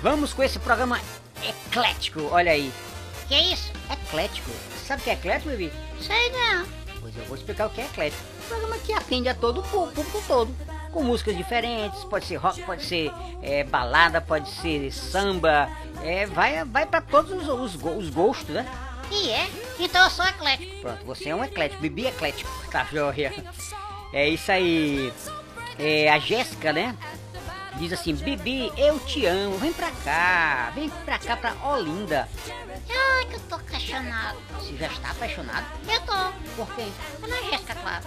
Vamos 0.00 0.32
com 0.32 0.42
esse 0.42 0.58
programa 0.58 1.00
eclético. 1.42 2.28
Olha 2.30 2.52
aí. 2.52 2.72
Que 3.30 3.52
isso? 3.54 3.72
Eclético. 3.90 4.50
Sabe 4.86 5.00
o 5.00 5.04
que 5.04 5.10
é 5.10 5.12
eclético, 5.14 5.50
bebê? 5.50 5.72
Sei 6.00 6.30
não. 6.30 6.66
Pois 7.00 7.16
eu 7.16 7.24
vou 7.24 7.36
explicar 7.36 7.66
o 7.66 7.70
que 7.70 7.80
é 7.80 7.84
eclético. 7.86 8.22
Um 8.44 8.48
programa 8.48 8.78
que 8.78 8.92
atende 8.92 9.28
a 9.28 9.34
todo 9.34 9.60
o 9.60 9.62
pú- 9.62 9.86
público 9.88 10.22
todo. 10.26 10.54
com 10.92 11.04
músicas 11.04 11.36
diferentes, 11.36 12.02
pode 12.04 12.26
ser 12.26 12.34
rock, 12.36 12.60
pode 12.62 12.84
ser 12.84 13.12
é, 13.42 13.62
balada, 13.62 14.20
pode 14.20 14.50
ser 14.50 14.90
samba, 14.92 15.70
é, 16.02 16.26
vai, 16.26 16.64
vai 16.64 16.84
para 16.84 17.00
todos 17.00 17.30
os, 17.48 17.74
os, 17.76 17.84
os 17.84 18.10
gostos, 18.10 18.48
né? 18.52 18.66
E 19.10 19.30
é? 19.30 19.48
Então 19.78 20.02
eu 20.04 20.10
sou 20.10 20.24
eclético. 20.26 20.80
Pronto, 20.80 21.04
você 21.06 21.28
é 21.28 21.34
um 21.34 21.44
eclético, 21.44 21.80
Bibi 21.80 22.06
eclético, 22.08 22.50
tá 22.72 22.84
joia. 22.90 23.32
É 24.12 24.28
isso 24.28 24.50
aí. 24.50 25.12
É, 25.78 26.10
a 26.10 26.18
Jéssica, 26.18 26.72
né? 26.72 26.96
Diz 27.80 27.94
assim, 27.94 28.14
Bibi, 28.14 28.70
eu 28.76 29.00
te 29.00 29.24
amo, 29.24 29.56
vem 29.56 29.72
pra 29.72 29.90
cá, 30.04 30.70
vem 30.74 30.90
pra 30.90 31.18
cá 31.18 31.34
pra 31.34 31.54
Olinda. 31.66 32.28
Ai, 32.90 33.24
que 33.24 33.36
eu 33.36 33.40
tô 33.48 33.54
apaixonado. 33.54 34.36
Você 34.58 34.76
já 34.76 34.86
está 34.88 35.12
apaixonado? 35.12 35.66
Eu 35.90 35.98
tô. 36.02 36.12
Por 36.56 36.74
quem? 36.74 36.92
Pela 37.18 37.42
Jéssica, 37.42 37.74
claro. 37.76 38.04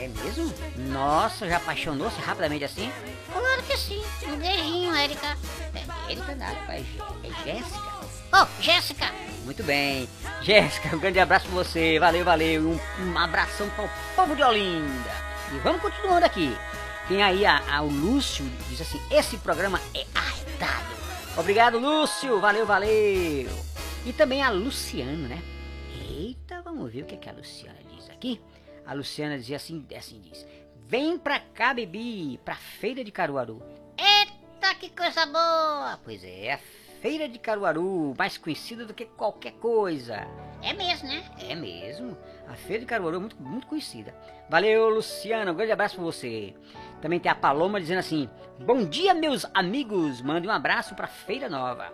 É 0.00 0.08
mesmo? 0.08 0.52
Nossa, 0.76 1.48
já 1.48 1.58
apaixonou-se 1.58 2.20
rapidamente 2.20 2.64
assim? 2.64 2.92
Claro 3.32 3.62
que 3.62 3.76
sim. 3.76 4.04
Um 4.26 4.36
beijinho, 4.36 4.92
Érica. 4.96 5.38
É 5.76 6.10
Erika 6.10 6.34
nada, 6.34 6.56
pai. 6.66 6.84
É 7.22 7.44
Jéssica. 7.44 7.88
Ô, 8.32 8.46
Jéssica. 8.60 9.12
Muito 9.44 9.62
bem. 9.62 10.08
Jéssica, 10.42 10.96
um 10.96 10.98
grande 10.98 11.20
abraço 11.20 11.46
pra 11.46 11.54
você. 11.54 12.00
Valeu, 12.00 12.24
valeu. 12.24 12.62
Um, 12.62 13.12
um 13.12 13.16
abração 13.16 13.70
para 13.70 13.84
o 13.84 13.90
povo 14.16 14.34
de 14.34 14.42
Olinda. 14.42 15.28
E 15.52 15.58
vamos 15.60 15.80
continuando 15.80 16.26
aqui. 16.26 16.54
Tem 17.08 17.22
aí 17.22 17.44
a, 17.46 17.76
a- 17.78 17.82
o 17.82 17.88
Lúcio, 17.88 18.44
diz 18.68 18.80
assim, 18.80 19.00
esse 19.10 19.38
programa 19.38 19.80
é 19.94 20.04
arretado. 20.14 20.94
Obrigado, 21.36 21.78
Lúcio. 21.78 22.38
Valeu, 22.40 22.66
valeu. 22.66 23.48
E 24.04 24.12
também 24.12 24.42
a 24.42 24.50
Luciana, 24.50 25.28
né? 25.28 25.42
Eita, 26.10 26.60
vamos 26.62 26.92
ver 26.92 27.02
o 27.02 27.06
que, 27.06 27.14
é 27.14 27.18
que 27.18 27.28
a 27.28 27.32
Luciana 27.32 27.78
diz 27.94 28.08
aqui. 28.10 28.40
A 28.84 28.92
Luciana 28.92 29.38
dizia 29.38 29.56
assim, 29.56 29.84
assim 29.96 30.20
diz. 30.20 30.46
Vem 30.86 31.18
pra 31.18 31.38
cá, 31.40 31.72
Bebi, 31.74 32.38
pra 32.44 32.54
feira 32.56 33.02
de 33.04 33.10
Caruaru. 33.12 33.62
Eita, 33.96 34.74
que 34.74 34.90
coisa 34.90 35.24
boa. 35.26 35.98
Pois 36.04 36.22
é, 36.24 36.54
a 36.54 36.58
feira 37.00 37.28
de 37.28 37.38
Caruaru, 37.38 38.14
mais 38.18 38.36
conhecida 38.38 38.84
do 38.84 38.94
que 38.94 39.04
qualquer 39.04 39.52
coisa. 39.52 40.26
É 40.62 40.72
mesmo, 40.72 41.08
né? 41.08 41.24
É 41.38 41.54
mesmo. 41.54 42.16
A 42.48 42.54
Feira 42.54 42.80
de 42.80 42.86
Caruaru 42.86 43.16
é 43.16 43.20
muito, 43.20 43.36
muito 43.40 43.66
conhecida. 43.66 44.12
Valeu, 44.50 44.88
Luciana. 44.88 45.52
Um 45.52 45.54
grande 45.54 45.70
abraço 45.70 45.94
pra 45.96 46.04
você. 46.04 46.54
Também 47.00 47.20
tem 47.20 47.30
a 47.30 47.34
Paloma 47.34 47.80
dizendo 47.80 47.98
assim: 47.98 48.28
Bom 48.60 48.84
dia, 48.84 49.14
meus 49.14 49.46
amigos. 49.54 50.20
Mande 50.22 50.48
um 50.48 50.50
abraço 50.52 50.94
pra 50.94 51.06
Feira 51.06 51.48
Nova. 51.48 51.92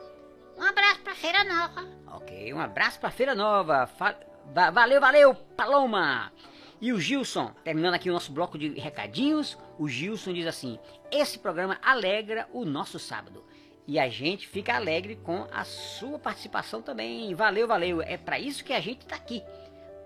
Um 0.56 0.62
abraço 0.62 1.00
pra 1.00 1.14
Feira 1.14 1.44
Nova. 1.44 1.84
Ok, 2.12 2.52
um 2.54 2.60
abraço 2.60 2.98
pra 3.00 3.10
Feira 3.10 3.34
Nova. 3.34 3.86
Fa- 3.86 4.14
va- 4.52 4.70
valeu, 4.70 5.00
valeu, 5.00 5.34
Paloma. 5.34 6.32
E 6.80 6.92
o 6.92 7.00
Gilson, 7.00 7.52
terminando 7.64 7.94
aqui 7.94 8.10
o 8.10 8.12
nosso 8.12 8.32
bloco 8.32 8.58
de 8.58 8.68
recadinhos, 8.78 9.58
o 9.78 9.88
Gilson 9.88 10.32
diz 10.32 10.46
assim: 10.46 10.78
Esse 11.10 11.38
programa 11.38 11.78
alegra 11.82 12.48
o 12.52 12.64
nosso 12.64 12.98
sábado. 12.98 13.44
E 13.86 13.98
a 13.98 14.08
gente 14.08 14.48
fica 14.48 14.74
alegre 14.74 15.16
com 15.16 15.46
a 15.52 15.62
sua 15.64 16.18
participação 16.18 16.80
também. 16.80 17.34
Valeu, 17.34 17.68
valeu. 17.68 18.00
É 18.00 18.16
pra 18.16 18.38
isso 18.38 18.64
que 18.64 18.72
a 18.72 18.80
gente 18.80 19.04
tá 19.04 19.14
aqui. 19.16 19.42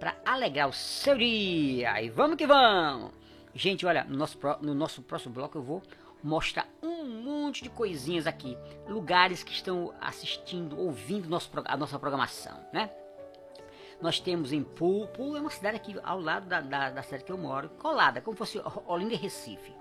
Pra 0.00 0.16
alegrar 0.26 0.68
o 0.68 0.72
seu 0.72 1.16
dia. 1.16 2.02
E 2.02 2.08
vamos 2.08 2.36
que 2.36 2.46
vamos. 2.46 3.12
Gente, 3.58 3.84
olha, 3.84 4.04
no 4.04 4.16
nosso, 4.16 4.38
no 4.62 4.72
nosso 4.72 5.02
próximo 5.02 5.34
bloco 5.34 5.58
eu 5.58 5.62
vou 5.62 5.82
mostrar 6.22 6.68
um 6.80 7.04
monte 7.24 7.60
de 7.60 7.68
coisinhas 7.68 8.24
aqui. 8.24 8.56
Lugares 8.86 9.42
que 9.42 9.50
estão 9.52 9.92
assistindo, 10.00 10.78
ouvindo 10.78 11.28
nosso, 11.28 11.50
a 11.64 11.76
nossa 11.76 11.98
programação, 11.98 12.56
né? 12.72 12.88
Nós 14.00 14.20
temos 14.20 14.52
em 14.52 14.62
Pool, 14.62 15.08
Pool 15.08 15.36
é 15.36 15.40
uma 15.40 15.50
cidade 15.50 15.76
aqui 15.76 15.96
ao 16.04 16.20
lado 16.20 16.46
da, 16.46 16.60
da, 16.60 16.90
da 16.90 17.02
cidade 17.02 17.24
que 17.24 17.32
eu 17.32 17.36
moro, 17.36 17.68
colada, 17.80 18.20
como 18.20 18.36
fosse 18.36 18.62
Olinda 18.86 19.14
e 19.14 19.16
Recife. 19.16 19.74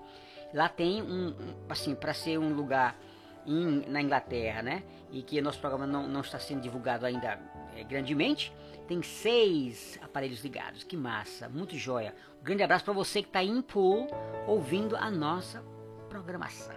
Lá 0.52 0.68
tem 0.68 1.00
um, 1.00 1.28
um 1.28 1.54
assim, 1.68 1.94
para 1.94 2.12
ser 2.12 2.36
um 2.36 2.52
lugar 2.52 2.98
em- 3.46 3.88
na 3.88 4.02
Inglaterra, 4.02 4.60
né? 4.60 4.82
E 5.12 5.22
que 5.22 5.40
nosso 5.40 5.60
programa 5.60 5.86
não, 5.86 6.08
não 6.08 6.22
está 6.22 6.40
sendo 6.40 6.60
divulgado 6.62 7.06
ainda 7.06 7.38
grandemente. 7.84 8.52
Tem 8.86 9.02
seis 9.02 9.98
aparelhos 10.02 10.42
ligados, 10.42 10.82
que 10.82 10.96
massa, 10.96 11.48
muito 11.48 11.76
joia. 11.76 12.14
Um 12.40 12.44
grande 12.44 12.62
abraço 12.62 12.84
para 12.84 12.94
você 12.94 13.20
que 13.22 13.28
está 13.28 13.44
em 13.44 13.60
Pool 13.60 14.06
ouvindo 14.46 14.96
a 14.96 15.10
nossa 15.10 15.62
programação. 16.08 16.74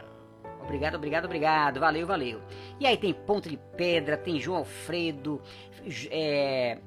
Obrigado, 0.64 0.95
obrigado, 0.95 1.26
obrigado. 1.26 1.80
Valeu, 1.80 2.06
valeu. 2.06 2.41
E 2.80 2.86
aí 2.86 2.97
tem 2.97 3.14
Ponta 3.14 3.49
de 3.49 3.58
Pedra, 3.78 4.18
tem 4.18 4.39
João 4.39 4.60
Alfredo, 4.60 5.41
é, 6.10 6.80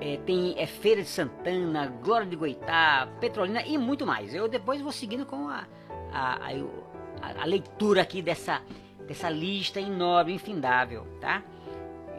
é, 0.00 0.16
tem 0.18 0.54
é, 0.56 0.66
Feira 0.66 1.02
de 1.02 1.08
Santana, 1.08 1.86
Glória 2.02 2.26
de 2.26 2.36
Goitá, 2.36 3.08
Petrolina 3.20 3.62
e 3.66 3.76
muito 3.76 4.06
mais. 4.06 4.34
Eu 4.34 4.48
depois 4.48 4.80
vou 4.80 4.92
seguindo 4.92 5.26
com 5.26 5.48
a, 5.48 5.66
a, 6.12 6.48
a- 6.48 7.42
a 7.42 7.44
leitura 7.44 8.02
aqui 8.02 8.22
dessa, 8.22 8.62
dessa 9.06 9.28
lista 9.30 9.80
enorme, 9.80 10.32
infindável, 10.32 11.06
tá? 11.20 11.42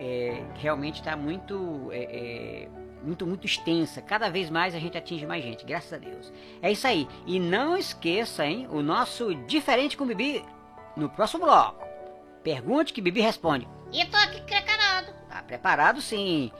É, 0.05 0.43
realmente 0.55 0.99
está 0.99 1.15
muito, 1.15 1.87
é, 1.93 2.03
é, 2.03 2.69
muito, 3.01 3.25
muito 3.25 3.45
extensa. 3.45 4.01
Cada 4.01 4.29
vez 4.29 4.49
mais 4.49 4.75
a 4.75 4.79
gente 4.79 4.97
atinge 4.97 5.25
mais 5.25 5.41
gente, 5.41 5.63
graças 5.63 5.93
a 5.93 5.97
Deus. 5.97 6.29
É 6.61 6.69
isso 6.69 6.85
aí. 6.85 7.07
E 7.25 7.39
não 7.39 7.77
esqueça, 7.77 8.45
hein, 8.45 8.67
o 8.69 8.81
nosso 8.81 9.33
Diferente 9.45 9.95
com 9.95 10.05
Bibi 10.05 10.43
no 10.97 11.09
próximo 11.09 11.45
bloco. 11.45 11.87
Pergunte 12.43 12.91
que 12.91 12.99
Bibi 12.99 13.21
responde. 13.21 13.65
E 13.93 14.03
tô 14.05 14.17
aqui 14.17 14.41
preparado. 14.41 15.13
Tá 15.29 15.41
preparado 15.41 16.01
sim. 16.01 16.51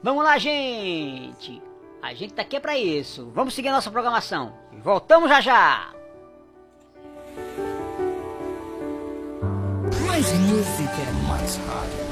Vamos 0.00 0.22
lá, 0.22 0.38
gente. 0.38 1.60
A 2.00 2.14
gente 2.14 2.34
tá 2.34 2.42
aqui 2.42 2.60
para 2.60 2.78
isso. 2.78 3.32
Vamos 3.34 3.52
seguir 3.52 3.70
a 3.70 3.72
nossa 3.72 3.90
programação. 3.90 4.56
Voltamos 4.80 5.28
já 5.28 5.40
já. 5.40 5.92
Mais 10.06 10.32
música. 10.34 11.12
Mais 11.28 11.56
rádio. 11.56 12.05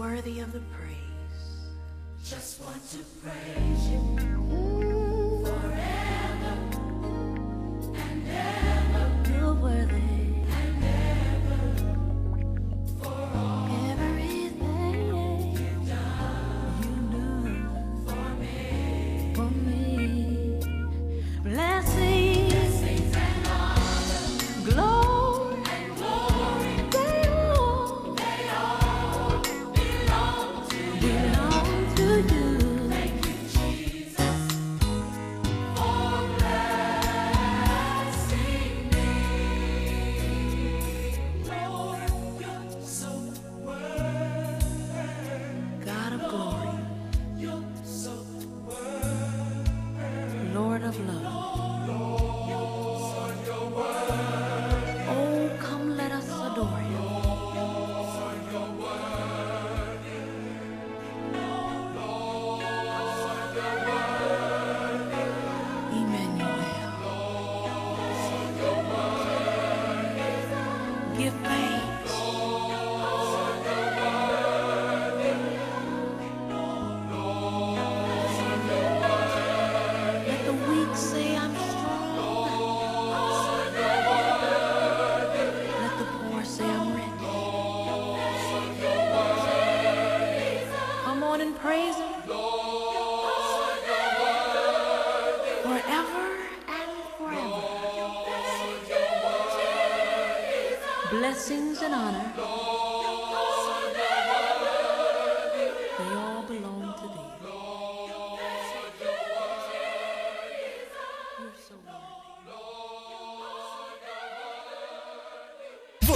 Worthy 0.00 0.40
of 0.40 0.50
the 0.50 0.62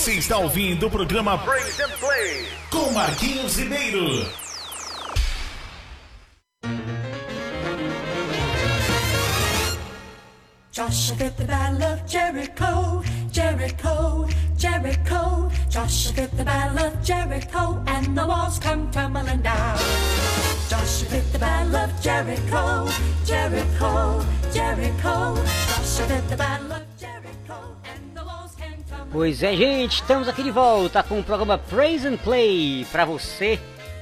Você 0.00 0.14
está 0.14 0.38
ouvindo 0.38 0.86
o 0.86 0.90
programa 0.90 1.36
and 1.78 1.90
Play 2.00 2.48
com 2.70 2.90
Marquinhos 2.92 3.56
Ribeiro. 3.56 4.26
Joshua 10.72 11.16
fit 11.16 11.36
the 11.36 11.44
battle 11.44 11.82
of 11.84 12.02
Jericho, 12.06 13.02
Jericho, 13.30 14.26
Jericho. 14.56 15.50
Joshua 15.68 16.14
fit 16.14 16.34
the 16.34 16.44
battle 16.44 16.78
of 16.78 17.02
Jericho, 17.02 17.82
and 17.86 18.16
the 18.16 18.26
walls 18.26 18.58
come 18.58 18.90
tumbling 18.90 19.42
down. 19.42 19.76
Joshua 20.70 21.10
fit 21.10 21.30
the 21.30 21.38
battle 21.38 21.76
of 21.76 22.00
Jericho, 22.00 22.88
Jericho, 23.26 24.24
Jericho. 24.50 25.36
Joshua 25.36 26.06
the 26.30 26.36
battle 26.38 26.72
of 26.72 26.89
Pois 29.12 29.42
é, 29.42 29.56
gente, 29.56 29.94
estamos 29.94 30.28
aqui 30.28 30.40
de 30.40 30.52
volta 30.52 31.02
com 31.02 31.18
o 31.18 31.24
programa 31.24 31.58
Praise 31.58 32.06
and 32.06 32.16
Play 32.18 32.86
para 32.92 33.04
você, 33.04 33.58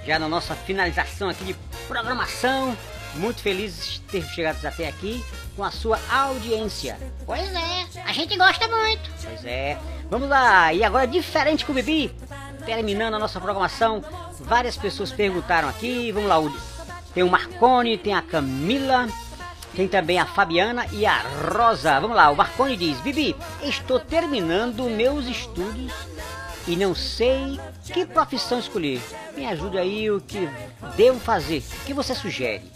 já 0.07 0.19
na 0.19 0.29
nossa 0.29 0.55
finalização 0.55 1.31
aqui 1.31 1.45
de 1.45 1.57
programação. 1.87 2.77
Muito 3.15 3.41
felizes 3.41 3.95
de 3.95 4.01
ter 4.01 4.23
chegado 4.23 4.63
até 4.63 4.87
aqui 4.87 5.25
com 5.57 5.65
a 5.65 5.71
sua 5.71 5.99
audiência. 6.13 6.99
Pois 7.25 7.55
é, 7.55 7.87
a 8.05 8.13
gente 8.13 8.37
gosta 8.37 8.69
muito. 8.69 9.11
Pois 9.25 9.47
é, 9.47 9.79
vamos 10.11 10.29
lá, 10.29 10.75
e 10.75 10.85
agora 10.85 11.07
diferente 11.07 11.65
com 11.65 11.73
o 11.73 11.75
Bibi, 11.75 12.15
terminando 12.67 13.15
a 13.15 13.19
nossa 13.19 13.41
programação, 13.41 14.05
várias 14.41 14.77
pessoas 14.77 15.11
perguntaram 15.11 15.71
aqui, 15.71 16.13
vamos 16.13 16.29
lá, 16.29 16.37
tem 17.15 17.23
o 17.23 17.31
Marcone, 17.31 17.97
tem 17.97 18.13
a 18.13 18.21
Camila, 18.21 19.09
tem 19.75 19.89
também 19.89 20.19
a 20.19 20.27
Fabiana 20.27 20.87
e 20.93 21.07
a 21.07 21.23
Rosa. 21.53 22.01
Vamos 22.01 22.16
lá, 22.16 22.31
o 22.31 22.37
Marcone 22.37 22.77
diz, 22.77 22.99
Bibi, 23.01 23.37
estou 23.62 24.01
terminando 24.01 24.89
meus 24.91 25.27
estudos 25.27 25.93
e 26.66 26.77
não 26.77 26.95
sei 26.95 27.59
que 27.93 28.05
profissão 28.05 28.59
escolher. 28.59 29.01
Me 29.37 29.47
ajude 29.47 29.79
aí 29.79 30.11
o 30.11 30.21
que 30.21 30.49
devo 30.97 31.19
fazer, 31.19 31.62
o 31.83 31.85
que 31.85 31.95
você 31.95 32.14
sugere? 32.14 32.71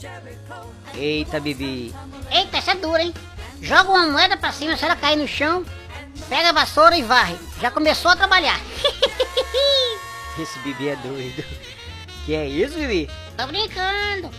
Eita, 0.94 1.40
Bibi, 1.40 1.94
Eita, 2.30 2.56
essa 2.56 2.72
é 2.72 2.74
dura, 2.74 3.02
hein? 3.02 3.12
Joga 3.60 3.90
uma 3.90 4.06
moeda 4.06 4.36
pra 4.36 4.52
cima, 4.52 4.76
se 4.76 4.84
ela 4.84 4.96
cair 4.96 5.16
no 5.16 5.28
chão, 5.28 5.64
pega 6.28 6.48
a 6.48 6.52
vassoura 6.52 6.96
e 6.96 7.02
varre. 7.02 7.36
Já 7.60 7.70
começou 7.70 8.10
a 8.10 8.16
trabalhar. 8.16 8.58
esse 10.38 10.58
Bibi 10.60 10.88
é 10.88 10.96
doido. 10.96 11.44
Que 12.24 12.34
é 12.34 12.48
isso, 12.48 12.78
Bibi? 12.78 13.10
Tô 13.36 13.46
brincando. 13.46 14.30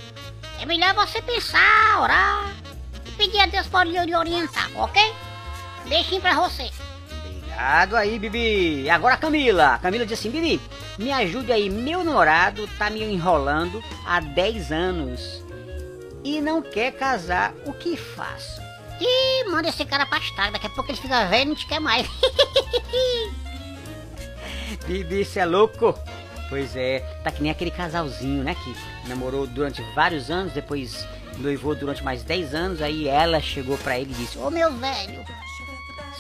É 0.64 0.66
melhor 0.66 0.94
você 0.94 1.22
pensar, 1.22 2.00
orar 2.00 2.50
e 3.06 3.12
pedir 3.18 3.38
a 3.42 3.46
Deus 3.48 3.68
para 3.68 3.84
lhe 3.84 4.16
orientar, 4.16 4.72
ok? 4.76 5.14
Deixem 5.90 6.22
pra 6.22 6.36
você. 6.36 6.72
Obrigado 7.20 7.98
aí, 7.98 8.18
Bibi. 8.18 8.90
Agora 8.90 9.18
Camila. 9.18 9.78
Camila 9.80 10.06
diz 10.06 10.18
assim, 10.18 10.30
Bibi, 10.30 10.62
me 10.98 11.12
ajude 11.12 11.52
aí, 11.52 11.70
meu 11.70 12.02
namorado 12.02 12.66
tá 12.78 12.90
me 12.90 13.04
enrolando 13.04 13.84
há 14.06 14.22
10 14.22 14.72
anos 14.72 15.44
e 16.24 16.40
não 16.40 16.62
quer 16.62 16.94
casar, 16.94 17.54
o 17.66 17.74
que 17.74 17.98
faço? 17.98 18.62
Ih, 19.02 19.44
manda 19.52 19.68
esse 19.68 19.84
cara 19.84 20.06
pra 20.06 20.20
estrada, 20.20 20.54
daqui 20.54 20.68
a 20.68 20.70
pouco 20.70 20.90
ele 20.90 20.98
fica 20.98 21.26
velho 21.26 21.42
e 21.42 21.46
não 21.50 21.56
te 21.56 21.68
quer 21.68 21.82
mais. 21.82 22.08
Bibi, 24.88 25.26
você 25.26 25.42
é 25.42 25.46
louco? 25.46 25.94
Pois 26.54 26.76
é, 26.76 27.00
tá 27.24 27.32
que 27.32 27.42
nem 27.42 27.52
aquele 27.52 27.72
casalzinho, 27.72 28.44
né, 28.44 28.54
que 28.54 29.10
namorou 29.10 29.48
durante 29.48 29.82
vários 29.96 30.30
anos, 30.30 30.54
depois 30.54 31.04
noivou 31.40 31.74
durante 31.74 32.04
mais 32.04 32.22
10 32.22 32.54
anos, 32.54 32.80
aí 32.80 33.08
ela 33.08 33.42
chegou 33.42 33.76
pra 33.80 33.98
ele 33.98 34.12
e 34.12 34.14
disse, 34.14 34.38
Ô 34.38 34.52
meu 34.52 34.72
velho, 34.72 35.26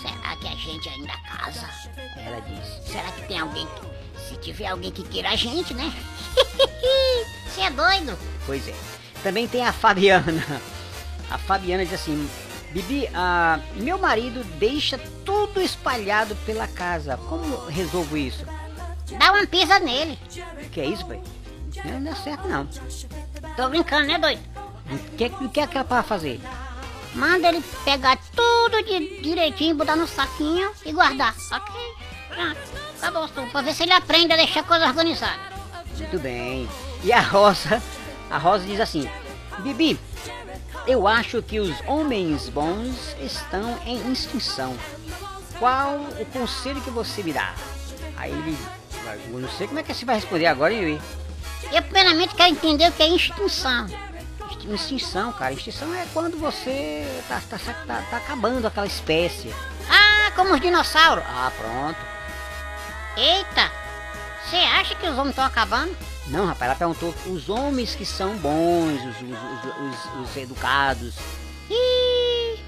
será 0.01 0.35
que 0.37 0.47
a 0.47 0.55
gente 0.55 0.89
ainda 0.89 1.13
casa? 1.17 1.69
ela 2.17 2.39
disse, 2.39 2.91
Será 2.91 3.11
que 3.11 3.27
tem 3.27 3.37
alguém 3.37 3.67
que. 3.67 3.93
Se 4.27 4.35
tiver 4.37 4.65
alguém 4.65 4.89
que 4.89 5.03
queira 5.03 5.29
a 5.29 5.35
gente, 5.35 5.71
né? 5.75 5.93
Você 7.45 7.61
é 7.61 7.69
doido? 7.69 8.17
Pois 8.47 8.67
é. 8.67 8.73
Também 9.21 9.47
tem 9.47 9.63
a 9.63 9.71
Fabiana. 9.71 10.43
A 11.29 11.37
Fabiana 11.37 11.85
diz 11.85 11.93
assim: 11.93 12.27
Bibi, 12.71 13.07
ah, 13.13 13.59
meu 13.75 13.99
marido 13.99 14.43
deixa 14.57 14.97
tudo 15.23 15.61
espalhado 15.61 16.35
pela 16.37 16.67
casa. 16.67 17.17
Como 17.17 17.67
resolvo 17.67 18.17
isso? 18.17 18.43
Dá 19.11 19.31
uma 19.31 19.45
pisa 19.45 19.79
nele. 19.79 20.17
O 20.63 20.69
que 20.69 20.81
é 20.81 20.85
isso, 20.85 21.05
pai? 21.05 21.21
Não 21.85 22.03
dá 22.03 22.15
certo, 22.15 22.47
não. 22.47 22.67
Tô 23.55 23.69
brincando, 23.69 24.07
né, 24.07 24.17
doido? 24.17 24.41
O 24.89 24.97
que, 25.17 25.25
o 25.25 25.49
que 25.49 25.59
é 25.59 25.67
que 25.67 25.77
é 25.77 25.83
pra 25.83 26.03
fazer? 26.03 26.39
Manda 27.13 27.49
ele 27.49 27.63
pegar 27.85 28.17
tudo 28.35 28.83
de 28.83 29.21
direitinho, 29.21 29.75
botar 29.75 29.95
no 29.95 30.07
saquinho 30.07 30.71
e 30.85 30.91
guardar. 30.91 31.35
Ok? 31.51 31.75
Pronto. 32.29 32.57
Acabou 32.97 33.27
tudo. 33.27 33.51
Pra 33.51 33.61
ver 33.61 33.73
se 33.73 33.83
ele 33.83 33.93
aprende 33.93 34.33
a 34.33 34.37
deixar 34.37 34.61
a 34.61 34.63
coisa 34.63 34.87
organizada. 34.87 35.39
Muito 35.97 36.19
bem. 36.19 36.67
E 37.03 37.11
a 37.11 37.19
Rosa, 37.19 37.81
A 38.29 38.37
Rosa 38.39 38.65
diz 38.65 38.79
assim: 38.79 39.07
Bibi, 39.59 39.99
eu 40.87 41.07
acho 41.07 41.41
que 41.43 41.59
os 41.59 41.75
homens 41.87 42.49
bons 42.49 43.15
estão 43.21 43.77
em 43.85 44.11
extinção. 44.11 44.75
Qual 45.59 45.97
o 46.19 46.25
conselho 46.25 46.81
que 46.81 46.89
você 46.89 47.21
me 47.21 47.31
dá? 47.31 47.53
Aí 48.17 48.31
ele, 48.31 48.57
eu 49.05 49.39
não 49.39 49.49
sei 49.49 49.67
como 49.67 49.79
é 49.79 49.83
que 49.83 49.93
você 49.93 50.05
vai 50.05 50.15
responder 50.15 50.45
agora, 50.45 50.73
Yui. 50.73 50.99
Eu 51.71 51.81
primeiramente 51.83 52.35
quero 52.35 52.51
entender 52.51 52.89
o 52.89 52.91
que 52.91 53.03
é 53.03 53.07
extinção. 53.09 53.87
Extinção, 54.71 55.33
cara. 55.33 55.53
Extinção 55.53 55.93
é 55.93 56.05
quando 56.13 56.37
você 56.37 57.05
tá, 57.27 57.41
tá, 57.49 57.57
tá, 57.57 58.01
tá 58.09 58.17
acabando 58.17 58.65
aquela 58.65 58.87
espécie. 58.87 59.53
Ah, 59.89 60.31
como 60.35 60.53
os 60.53 60.61
dinossauros. 60.61 61.23
Ah, 61.27 61.51
pronto. 61.57 61.99
Eita, 63.17 63.71
você 64.43 64.55
acha 64.57 64.95
que 64.95 65.07
os 65.07 65.17
homens 65.17 65.29
estão 65.29 65.45
acabando? 65.45 65.95
Não, 66.27 66.45
rapaz, 66.45 66.69
ela 66.69 66.75
perguntou 66.75 67.13
os 67.27 67.49
homens 67.49 67.95
que 67.95 68.05
são 68.05 68.35
bons, 68.37 69.01
os, 69.03 69.21
os, 69.21 70.21
os, 70.21 70.29
os 70.29 70.37
educados. 70.37 71.15
Ih, 71.69 72.59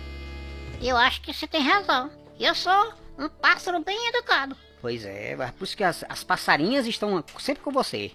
eu 0.82 0.98
acho 0.98 1.22
que 1.22 1.34
você 1.34 1.48
tem 1.48 1.62
razão. 1.62 2.12
Eu 2.40 2.54
sou 2.54 2.94
um 3.18 3.30
pássaro 3.30 3.82
bem 3.84 4.10
educado. 4.10 4.58
Pois 4.86 5.04
é, 5.04 5.36
mas 5.36 5.50
por 5.50 5.64
isso 5.64 5.76
que 5.76 5.84
as, 5.84 6.06
as 6.08 6.24
passarinhas 6.24 6.86
estão 6.86 7.24
sempre 7.40 7.64
com 7.64 7.72
você. 7.72 8.12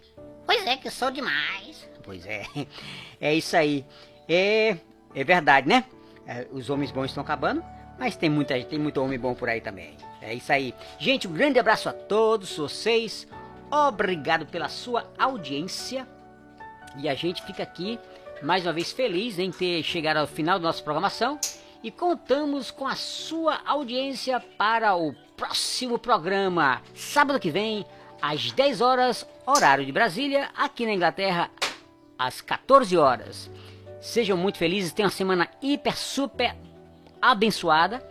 Pois 0.47 0.65
é, 0.65 0.77
que 0.77 0.87
eu 0.87 0.93
sou 0.93 1.11
demais. 1.11 1.85
Pois 2.01 2.25
é, 2.25 2.45
é 3.21 3.35
isso 3.35 3.57
aí. 3.57 3.85
É, 4.29 4.77
é 5.13 5.25
verdade, 5.25 5.69
né? 5.69 5.85
É, 6.25 6.47
os 6.53 6.71
homens 6.71 6.93
bons 6.93 7.07
estão 7.07 7.25
acabando, 7.25 7.61
mas 7.99 8.15
tem 8.15 8.31
muita 8.31 8.55
tem 8.63 8.79
muito 8.79 9.03
homem 9.03 9.19
bom 9.19 9.35
por 9.35 9.49
aí 9.49 9.61
também. 9.61 9.97
É 10.23 10.33
isso 10.33 10.53
aí. 10.53 10.73
Gente, 10.97 11.27
um 11.27 11.33
grande 11.33 11.59
abraço 11.59 11.89
a 11.89 11.93
todos 11.93 12.57
vocês. 12.57 13.27
Obrigado 13.69 14.47
pela 14.47 14.69
sua 14.69 15.13
audiência. 15.19 16.07
E 16.99 17.09
a 17.09 17.17
gente 17.17 17.43
fica 17.43 17.65
aqui 17.65 17.99
mais 18.45 18.65
uma 18.65 18.73
vez 18.73 18.93
feliz 18.93 19.41
em 19.41 19.51
ter 19.51 19.83
chegado 19.83 20.19
ao 20.19 20.27
final 20.29 20.57
da 20.57 20.69
nossa 20.69 20.85
programação 20.85 21.37
e 21.83 21.91
contamos 21.91 22.71
com 22.71 22.87
a 22.87 22.95
sua 22.95 23.61
audiência 23.65 24.39
para 24.41 24.95
o 24.97 25.15
próximo 25.37 25.99
programa, 25.99 26.83
sábado 26.95 27.41
que 27.41 27.51
vem, 27.51 27.87
às 28.21 28.53
10 28.53 28.81
horas, 28.81 29.27
horário 29.47 29.85
de 29.87 29.93
Brasília, 29.93 30.51
aqui 30.55 30.85
na 30.85 30.93
Inglaterra, 30.93 31.51
às 32.19 32.41
14 32.41 32.97
horas. 32.97 33.51
Sejam 34.01 34.37
muito 34.37 34.59
felizes, 34.59 34.93
tenham 34.93 35.09
uma 35.09 35.15
semana 35.17 35.49
hiper, 35.63 35.97
super 35.97 36.55
abençoada. 37.21 38.03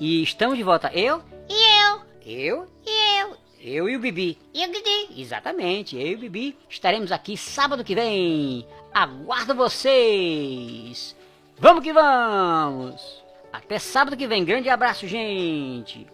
E 0.00 0.22
estamos 0.22 0.56
de 0.56 0.62
volta. 0.62 0.90
Eu, 0.92 1.22
E 1.48 1.80
eu? 1.82 2.00
eu, 2.24 2.68
E 2.86 3.20
eu? 3.20 3.36
eu 3.60 3.88
e 3.88 3.96
o 3.96 4.00
Bibi. 4.00 4.38
E 4.54 4.64
o 4.66 4.70
Didi? 4.72 5.20
Exatamente, 5.20 5.96
eu 5.96 6.06
e 6.08 6.14
o 6.14 6.18
Bibi 6.18 6.56
estaremos 6.68 7.10
aqui 7.10 7.36
sábado 7.36 7.82
que 7.82 7.94
vem. 7.94 8.66
Aguardo 8.94 9.54
vocês. 9.54 11.16
Vamos 11.58 11.82
que 11.82 11.92
vamos. 11.92 13.24
Até 13.52 13.78
sábado 13.78 14.16
que 14.16 14.26
vem. 14.26 14.44
Grande 14.44 14.68
abraço, 14.68 15.06
gente. 15.06 16.06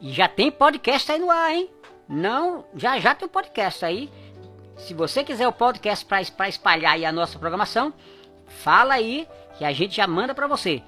E 0.00 0.12
já 0.12 0.28
tem 0.28 0.50
podcast 0.50 1.12
aí 1.12 1.18
no 1.18 1.30
ar, 1.30 1.52
hein? 1.52 1.70
Não, 2.08 2.64
já 2.74 2.98
já 2.98 3.14
tem 3.14 3.26
um 3.26 3.30
podcast 3.30 3.84
aí. 3.84 4.10
Se 4.76 4.94
você 4.94 5.22
quiser 5.22 5.46
o 5.46 5.52
podcast 5.52 6.04
para 6.04 6.48
espalhar 6.48 6.94
aí 6.94 7.04
a 7.04 7.12
nossa 7.12 7.38
programação, 7.38 7.92
fala 8.46 8.94
aí 8.94 9.28
que 9.56 9.64
a 9.64 9.72
gente 9.72 9.94
já 9.94 10.06
manda 10.06 10.34
para 10.34 10.46
você 10.46 10.82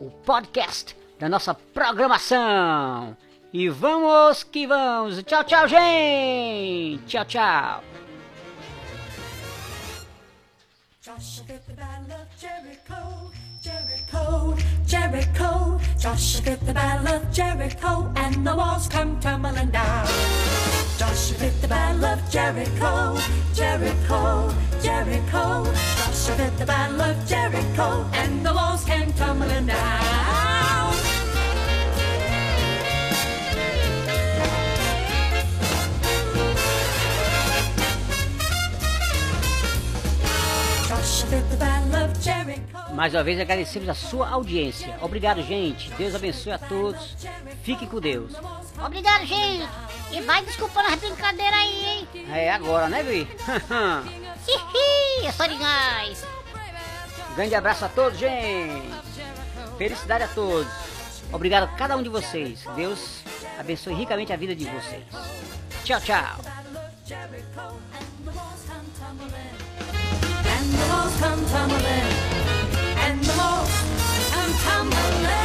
o 0.00 0.10
podcast 0.10 0.96
da 1.18 1.28
nossa 1.28 1.52
programação. 1.52 3.16
E 3.52 3.68
vamos 3.68 4.44
que 4.44 4.66
vamos. 4.66 5.22
Tchau, 5.24 5.44
tchau, 5.44 5.66
gente. 5.66 7.02
Tchau, 7.06 7.24
tchau. 7.24 7.84
Jericho, 14.10 14.56
Jericho. 14.86 15.80
Joshua 15.98 16.42
fit 16.42 16.60
the 16.66 16.72
battle 16.72 17.08
of 17.08 17.32
Jericho, 17.32 18.12
and 18.16 18.46
the 18.46 18.54
walls 18.54 18.88
come 18.88 19.18
tumbling 19.20 19.70
down. 19.70 20.06
Joshua 20.98 21.38
fit 21.38 21.60
the 21.60 21.68
battle 21.68 22.04
of 22.04 22.30
Jericho, 22.30 23.18
Jericho, 23.54 24.54
Jericho. 24.82 25.64
Joshua 25.96 26.36
fit 26.36 26.58
the 26.58 26.66
battle 26.66 27.00
of 27.00 27.26
Jericho, 27.26 28.08
and 28.14 28.44
the 28.44 28.54
walls 28.54 28.84
came 28.84 29.12
tumbling 29.12 29.66
down. 29.66 30.57
Mais 42.94 43.14
uma 43.14 43.22
vez 43.22 43.38
agradecemos 43.38 43.88
a 43.88 43.94
sua 43.94 44.28
audiência. 44.28 44.98
Obrigado, 45.00 45.42
gente. 45.42 45.90
Deus 45.92 46.14
abençoe 46.14 46.52
a 46.52 46.58
todos. 46.58 47.16
Fique 47.62 47.86
com 47.86 48.00
Deus. 48.00 48.32
Obrigado, 48.84 49.24
gente. 49.24 49.68
E 50.10 50.20
vai 50.22 50.44
desculpando 50.44 50.88
as 50.88 50.96
brincadeiras 50.96 51.58
aí, 51.58 51.84
hein? 51.86 52.08
É 52.32 52.50
agora, 52.50 52.88
né, 52.88 53.02
Gui? 53.02 53.28
Hihi, 54.48 55.26
eu 55.26 55.32
sou 55.32 55.46
demais. 55.46 56.26
Grande 57.36 57.54
abraço 57.54 57.84
a 57.84 57.88
todos, 57.88 58.18
gente. 58.18 58.90
Felicidade 59.76 60.24
a 60.24 60.28
todos. 60.28 60.72
Obrigado 61.32 61.64
a 61.64 61.68
cada 61.68 61.96
um 61.96 62.02
de 62.02 62.08
vocês. 62.08 62.64
Deus 62.74 63.22
abençoe 63.58 63.94
ricamente 63.94 64.32
a 64.32 64.36
vida 64.36 64.56
de 64.56 64.64
vocês. 64.64 65.04
Tchau, 65.84 66.00
tchau. 66.00 66.38
The 70.78 70.86
walls 70.90 71.16
come 71.18 71.44
tumbling, 71.46 72.08
and 73.04 73.24
the 73.24 73.34
walls 73.36 73.72
come 74.30 74.52
tumbling 74.64 75.37